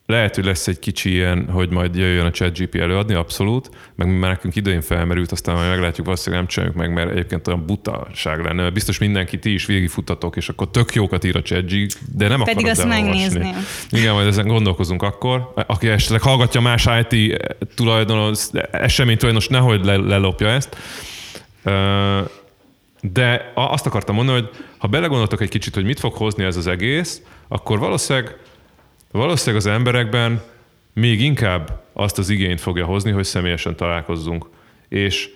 lehet, 0.06 0.34
hogy 0.34 0.44
lesz 0.44 0.68
egy 0.68 0.78
kicsi 0.78 1.10
ilyen, 1.10 1.48
hogy 1.48 1.70
majd 1.70 1.96
jöjjön 1.96 2.26
a 2.26 2.30
ChatGP 2.30 2.74
előadni, 2.74 3.14
abszolút, 3.14 3.70
meg 3.94 4.18
már 4.18 4.30
nekünk 4.30 4.56
időn 4.56 4.80
felmerült, 4.80 5.32
aztán 5.32 5.54
majd 5.54 5.68
meglátjuk, 5.68 6.06
valószínűleg 6.06 6.40
nem 6.40 6.50
csináljuk 6.50 6.76
meg, 6.76 6.92
mert 6.92 7.10
egyébként 7.10 7.46
olyan 7.46 7.66
butaság 7.66 8.44
lenne, 8.44 8.62
mert 8.62 8.74
biztos 8.74 8.98
mindenki 8.98 9.38
ti 9.38 9.52
is 9.52 9.66
végigfutatok, 9.66 10.36
és 10.36 10.48
akkor 10.48 10.70
tök 10.70 10.94
jókat 10.94 11.24
ír 11.24 11.36
a 11.36 11.42
ChatGPT, 11.42 11.98
de 12.16 12.28
nem 12.28 12.42
Pedig 12.42 12.66
azt 12.66 12.86
megnézni. 12.86 13.54
Igen, 13.90 14.14
majd 14.14 14.26
ezen 14.26 14.46
gondolkozunk 14.46 15.02
akkor. 15.02 15.52
Aki 15.66 15.88
esetleg 15.88 16.20
hallgatja 16.20 16.60
más 16.60 16.86
IT 17.08 17.42
tulajdonos, 17.74 18.46
esemény 18.70 19.16
tulajdonos, 19.16 19.48
nehogy 19.48 19.84
lelopja 19.84 20.48
ezt. 20.48 20.76
De 23.00 23.52
azt 23.54 23.86
akartam 23.86 24.14
mondani, 24.14 24.40
hogy 24.40 24.50
ha 24.78 24.88
belegondoltok 24.88 25.40
egy 25.40 25.48
kicsit, 25.48 25.74
hogy 25.74 25.84
mit 25.84 26.00
fog 26.00 26.14
hozni 26.14 26.44
ez 26.44 26.56
az 26.56 26.66
egész, 26.66 27.22
akkor 27.48 27.78
valószínűleg, 27.78 28.36
valószínűleg 29.10 29.66
az 29.66 29.72
emberekben 29.72 30.42
még 30.94 31.20
inkább 31.20 31.82
azt 31.92 32.18
az 32.18 32.28
igényt 32.28 32.60
fogja 32.60 32.84
hozni, 32.84 33.10
hogy 33.10 33.24
személyesen 33.24 33.76
találkozzunk. 33.76 34.46
És 34.88 35.28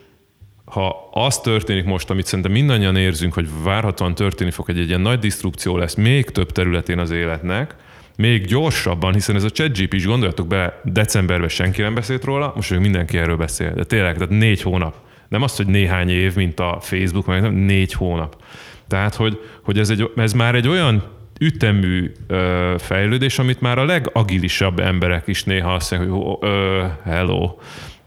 ha 0.64 1.10
az 1.12 1.38
történik 1.38 1.84
most, 1.84 2.10
amit 2.10 2.26
szerintem 2.26 2.52
mindannyian 2.52 2.96
érzünk, 2.96 3.34
hogy 3.34 3.48
várhatóan 3.62 4.14
történni 4.14 4.50
fog, 4.50 4.64
hogy 4.66 4.78
egy 4.78 4.88
ilyen 4.88 5.00
nagy 5.00 5.18
disztrukció 5.18 5.76
lesz 5.76 5.94
még 5.94 6.30
több 6.30 6.52
területén 6.52 6.98
az 6.98 7.10
életnek, 7.10 7.74
még 8.16 8.46
gyorsabban, 8.46 9.12
hiszen 9.12 9.36
ez 9.36 9.44
a 9.44 9.50
ChatGPT 9.50 9.92
is 9.92 10.06
gondoljatok 10.06 10.46
be, 10.46 10.80
decemberben 10.84 11.48
senki 11.48 11.82
nem 11.82 11.94
beszélt 11.94 12.24
róla, 12.24 12.52
most 12.54 12.70
még 12.70 12.80
mindenki 12.80 13.18
erről 13.18 13.36
beszél. 13.36 13.74
De 13.74 13.84
tényleg, 13.84 14.14
tehát 14.14 14.28
négy 14.28 14.62
hónap. 14.62 14.94
Nem 15.34 15.42
az, 15.42 15.56
hogy 15.56 15.66
néhány 15.66 16.08
év, 16.08 16.34
mint 16.34 16.60
a 16.60 16.78
Facebook, 16.80 17.26
meg 17.26 17.42
nem, 17.42 17.54
négy 17.54 17.92
hónap. 17.92 18.42
Tehát, 18.88 19.14
hogy, 19.14 19.40
hogy 19.62 19.78
ez, 19.78 19.90
egy, 19.90 20.10
ez 20.16 20.32
már 20.32 20.54
egy 20.54 20.68
olyan 20.68 21.02
ütemű 21.40 22.12
ö, 22.26 22.74
fejlődés, 22.78 23.38
amit 23.38 23.60
már 23.60 23.78
a 23.78 23.84
legagilisabb 23.84 24.80
emberek 24.80 25.26
is 25.26 25.44
néha 25.44 25.74
azt 25.74 25.90
mondják, 25.90 26.12
hogy 26.12 26.36
ö, 26.40 26.84
hello. 27.04 27.56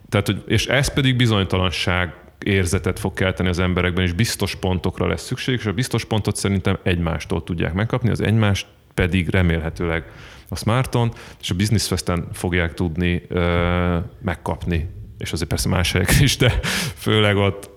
Tehát, 0.09 0.25
hogy, 0.25 0.43
és 0.47 0.67
ez 0.67 0.93
pedig 0.93 1.15
bizonytalanság 1.15 2.13
érzetet 2.43 2.99
fog 2.99 3.13
kelteni 3.13 3.49
az 3.49 3.59
emberekben, 3.59 4.05
és 4.05 4.11
biztos 4.13 4.55
pontokra 4.55 5.07
lesz 5.07 5.25
szükség, 5.25 5.55
és 5.59 5.65
a 5.65 5.73
biztos 5.73 6.05
pontot 6.05 6.35
szerintem 6.35 6.77
egymástól 6.83 7.43
tudják 7.43 7.73
megkapni, 7.73 8.09
az 8.09 8.21
egymást 8.21 8.67
pedig 8.93 9.29
remélhetőleg 9.29 10.03
a 10.49 10.55
Smarton 10.55 11.11
és 11.41 11.49
a 11.49 11.55
Business 11.55 11.87
Festen 11.87 12.27
fogják 12.33 12.73
tudni 12.73 13.21
ö, 13.27 13.97
megkapni, 14.21 14.89
és 15.17 15.32
azért 15.32 15.49
persze 15.49 15.69
más 15.69 15.91
helyek 15.91 16.19
is, 16.19 16.38
de 16.38 16.60
főleg 16.95 17.36
ott 17.36 17.75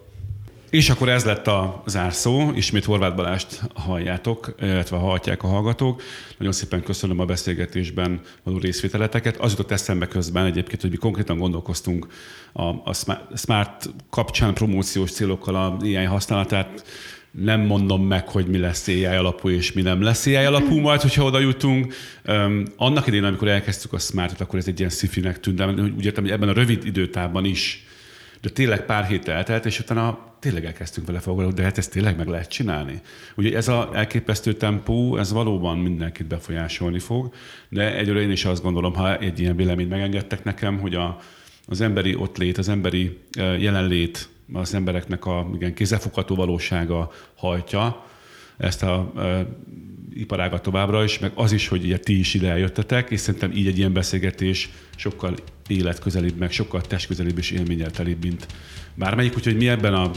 és 0.70 0.90
akkor 0.90 1.08
ez 1.08 1.24
lett 1.24 1.46
a 1.46 1.82
zárszó, 1.86 2.50
ismét 2.54 2.84
Horváth 2.84 3.16
Balást 3.16 3.60
halljátok, 3.74 4.54
illetve 4.60 4.96
hallhatják 4.96 5.42
a 5.42 5.46
hallgatók. 5.46 6.02
Nagyon 6.38 6.52
szépen 6.52 6.82
köszönöm 6.82 7.20
a 7.20 7.24
beszélgetésben 7.24 8.20
való 8.42 8.58
részvételeteket. 8.58 9.36
Az 9.36 9.50
jutott 9.50 9.70
eszembe 9.70 10.06
közben 10.06 10.44
egyébként, 10.44 10.80
hogy 10.80 10.90
mi 10.90 10.96
konkrétan 10.96 11.38
gondolkoztunk 11.38 12.06
a, 12.52 12.62
a 12.62 12.94
Smart 13.36 13.90
kapcsán 14.10 14.54
promóciós 14.54 15.10
célokkal 15.10 15.54
a 15.54 15.76
AI 15.80 16.04
használatát 16.04 16.84
nem 17.30 17.60
mondom 17.60 18.06
meg, 18.06 18.28
hogy 18.28 18.46
mi 18.46 18.58
lesz 18.58 18.88
AI 18.88 19.04
alapú 19.04 19.48
és 19.48 19.72
mi 19.72 19.82
nem 19.82 20.02
lesz 20.02 20.26
AI 20.26 20.34
alapú, 20.34 20.78
majd, 20.78 21.00
hogyha 21.00 21.24
oda 21.24 21.38
jutunk. 21.38 21.94
Um, 22.26 22.62
annak 22.76 23.06
idején, 23.06 23.24
amikor 23.24 23.48
elkezdtük 23.48 23.92
a 23.92 23.98
Smartot, 23.98 24.40
akkor 24.40 24.58
ez 24.58 24.66
egy 24.66 24.78
ilyen 24.78 24.90
szifinek 24.90 25.40
tűnt, 25.40 25.56
de 25.56 25.66
úgy 25.66 26.04
értem, 26.04 26.22
hogy 26.22 26.32
ebben 26.32 26.48
a 26.48 26.52
rövid 26.52 26.86
időtában 26.86 27.44
is 27.44 27.84
de 28.40 28.48
tényleg 28.48 28.84
pár 28.84 29.04
hét 29.04 29.28
eltelt, 29.28 29.66
és 29.66 29.78
utána 29.78 30.18
tényleg 30.38 30.64
elkezdtünk 30.64 31.06
vele 31.06 31.18
foglalkozni, 31.18 31.60
de 31.60 31.66
hát 31.66 31.78
ezt 31.78 31.90
tényleg 31.90 32.16
meg 32.16 32.26
lehet 32.26 32.48
csinálni. 32.48 33.00
Ugye 33.36 33.56
ez 33.56 33.68
a 33.68 33.90
elképesztő 33.94 34.52
tempó, 34.52 35.16
ez 35.16 35.32
valóban 35.32 35.78
mindenkit 35.78 36.26
befolyásolni 36.26 36.98
fog, 36.98 37.34
de 37.68 37.96
egyre 37.96 38.20
én 38.20 38.30
is 38.30 38.44
azt 38.44 38.62
gondolom, 38.62 38.94
ha 38.94 39.18
egy 39.18 39.40
ilyen 39.40 39.56
véleményt 39.56 39.90
megengedtek 39.90 40.44
nekem, 40.44 40.78
hogy 40.78 40.94
a, 40.94 41.20
az 41.66 41.80
emberi 41.80 42.14
ott 42.14 42.38
lét, 42.38 42.58
az 42.58 42.68
emberi 42.68 43.18
jelenlét, 43.58 44.28
az 44.52 44.74
embereknek 44.74 45.24
a 45.26 45.50
igen, 45.54 45.74
kézzelfogható 45.74 46.34
valósága 46.34 47.10
hajtja 47.34 48.04
ezt 48.56 48.82
a, 48.82 48.94
a 48.94 49.46
iparágat 50.14 50.62
továbbra 50.62 51.04
is, 51.04 51.18
meg 51.18 51.32
az 51.34 51.52
is, 51.52 51.68
hogy 51.68 51.84
ugye 51.84 51.98
ti 51.98 52.18
is 52.18 52.34
ide 52.34 52.50
eljöttetek, 52.50 53.10
és 53.10 53.20
szerintem 53.20 53.52
így 53.52 53.66
egy 53.66 53.78
ilyen 53.78 53.92
beszélgetés 53.92 54.70
sokkal 54.96 55.34
életközelibb, 55.68 56.36
meg 56.38 56.52
sokkal 56.52 56.80
testközelibb 56.80 57.38
és 57.38 57.50
élményeltelibb, 57.50 58.22
mint 58.22 58.46
bármelyik. 58.94 59.36
Úgyhogy 59.36 59.56
mi 59.56 59.68
ebben 59.68 59.94
a 59.94 60.10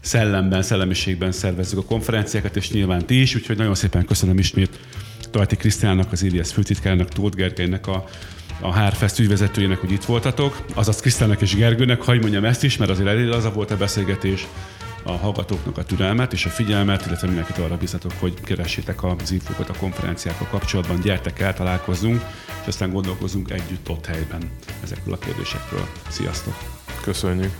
szellemben, 0.00 0.62
szellemiségben 0.62 1.32
szervezzük 1.32 1.78
a 1.78 1.84
konferenciákat, 1.84 2.56
és 2.56 2.70
nyilván 2.70 3.06
ti 3.06 3.20
is, 3.20 3.34
úgyhogy 3.34 3.56
nagyon 3.56 3.74
szépen 3.74 4.04
köszönöm 4.04 4.38
ismét 4.38 4.78
Tajti 5.30 5.56
Krisztiánnak, 5.56 6.12
az 6.12 6.22
IDS 6.22 6.52
főtitkárának, 6.52 7.08
Tóth 7.08 7.36
Gergelynek, 7.36 7.86
a, 7.86 8.04
a 8.62 8.72
Hárfest 8.72 9.18
ügyvezetőjének, 9.18 9.78
hogy 9.78 9.90
itt 9.92 10.04
voltatok, 10.04 10.64
azaz 10.74 11.00
Krisztiánnak 11.00 11.40
és 11.40 11.54
Gergőnek, 11.54 12.02
hagyj 12.02 12.18
mondjam 12.18 12.44
ezt 12.44 12.64
is, 12.64 12.76
mert 12.76 12.90
azért 12.90 13.08
elég 13.08 13.30
az 13.30 13.44
a 13.44 13.52
volt 13.52 13.70
a 13.70 13.76
beszélgetés, 13.76 14.46
a 15.02 15.12
hallgatóknak 15.12 15.78
a 15.78 15.84
türelmet 15.84 16.32
és 16.32 16.46
a 16.46 16.48
figyelmet, 16.48 17.06
illetve 17.06 17.26
mindenkit 17.26 17.58
arra 17.58 17.76
biztatok, 17.76 18.12
hogy 18.18 18.40
keressétek 18.40 19.04
az 19.04 19.32
infókat 19.32 19.68
a 19.68 19.74
konferenciákkal 19.78 20.46
kapcsolatban, 20.50 21.00
gyertek 21.00 21.40
el, 21.40 21.54
találkozzunk, 21.54 22.24
és 22.60 22.66
aztán 22.66 22.92
gondolkozunk 22.92 23.50
együtt 23.50 23.88
ott 23.88 24.06
helyben 24.06 24.50
ezekről 24.82 25.14
a 25.14 25.18
kérdésekről. 25.18 25.86
Sziasztok! 26.08 26.54
Köszönjük! 27.00 27.52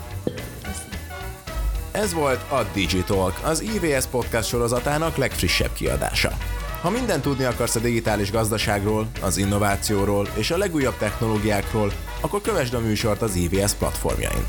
Ez 1.93 2.13
volt 2.13 2.51
a 2.51 2.67
Digitalk, 2.75 3.41
az 3.45 3.61
IVS 3.61 4.07
podcast 4.11 4.49
sorozatának 4.49 5.17
legfrissebb 5.17 5.73
kiadása. 5.73 6.37
Ha 6.83 6.91
mindent 6.91 7.23
tudni 7.23 7.45
akarsz 7.45 7.75
a 7.75 7.81
digitális 7.81 8.31
gazdaságról, 8.31 9.07
az 9.21 9.37
innovációról 9.37 10.29
és 10.35 10.51
a 10.51 10.57
legújabb 10.57 10.97
technológiákról, 10.97 11.93
akkor 12.21 12.41
kövesd 12.41 12.75
a 12.75 12.81
műsort 12.81 13.23
az 13.23 13.35
IVS 13.35 13.73
platformjain. 13.73 14.45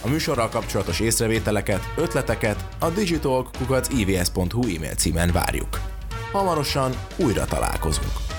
A 0.00 0.08
műsorral 0.08 0.48
kapcsolatos 0.48 1.00
észrevételeket, 1.00 1.92
ötleteket 1.96 2.68
a 2.78 2.88
digitalk.ivs.hu 2.88 4.76
e-mail 4.76 4.94
címen 4.94 5.32
várjuk. 5.32 5.80
Hamarosan 6.32 6.92
újra 7.16 7.44
találkozunk. 7.44 8.29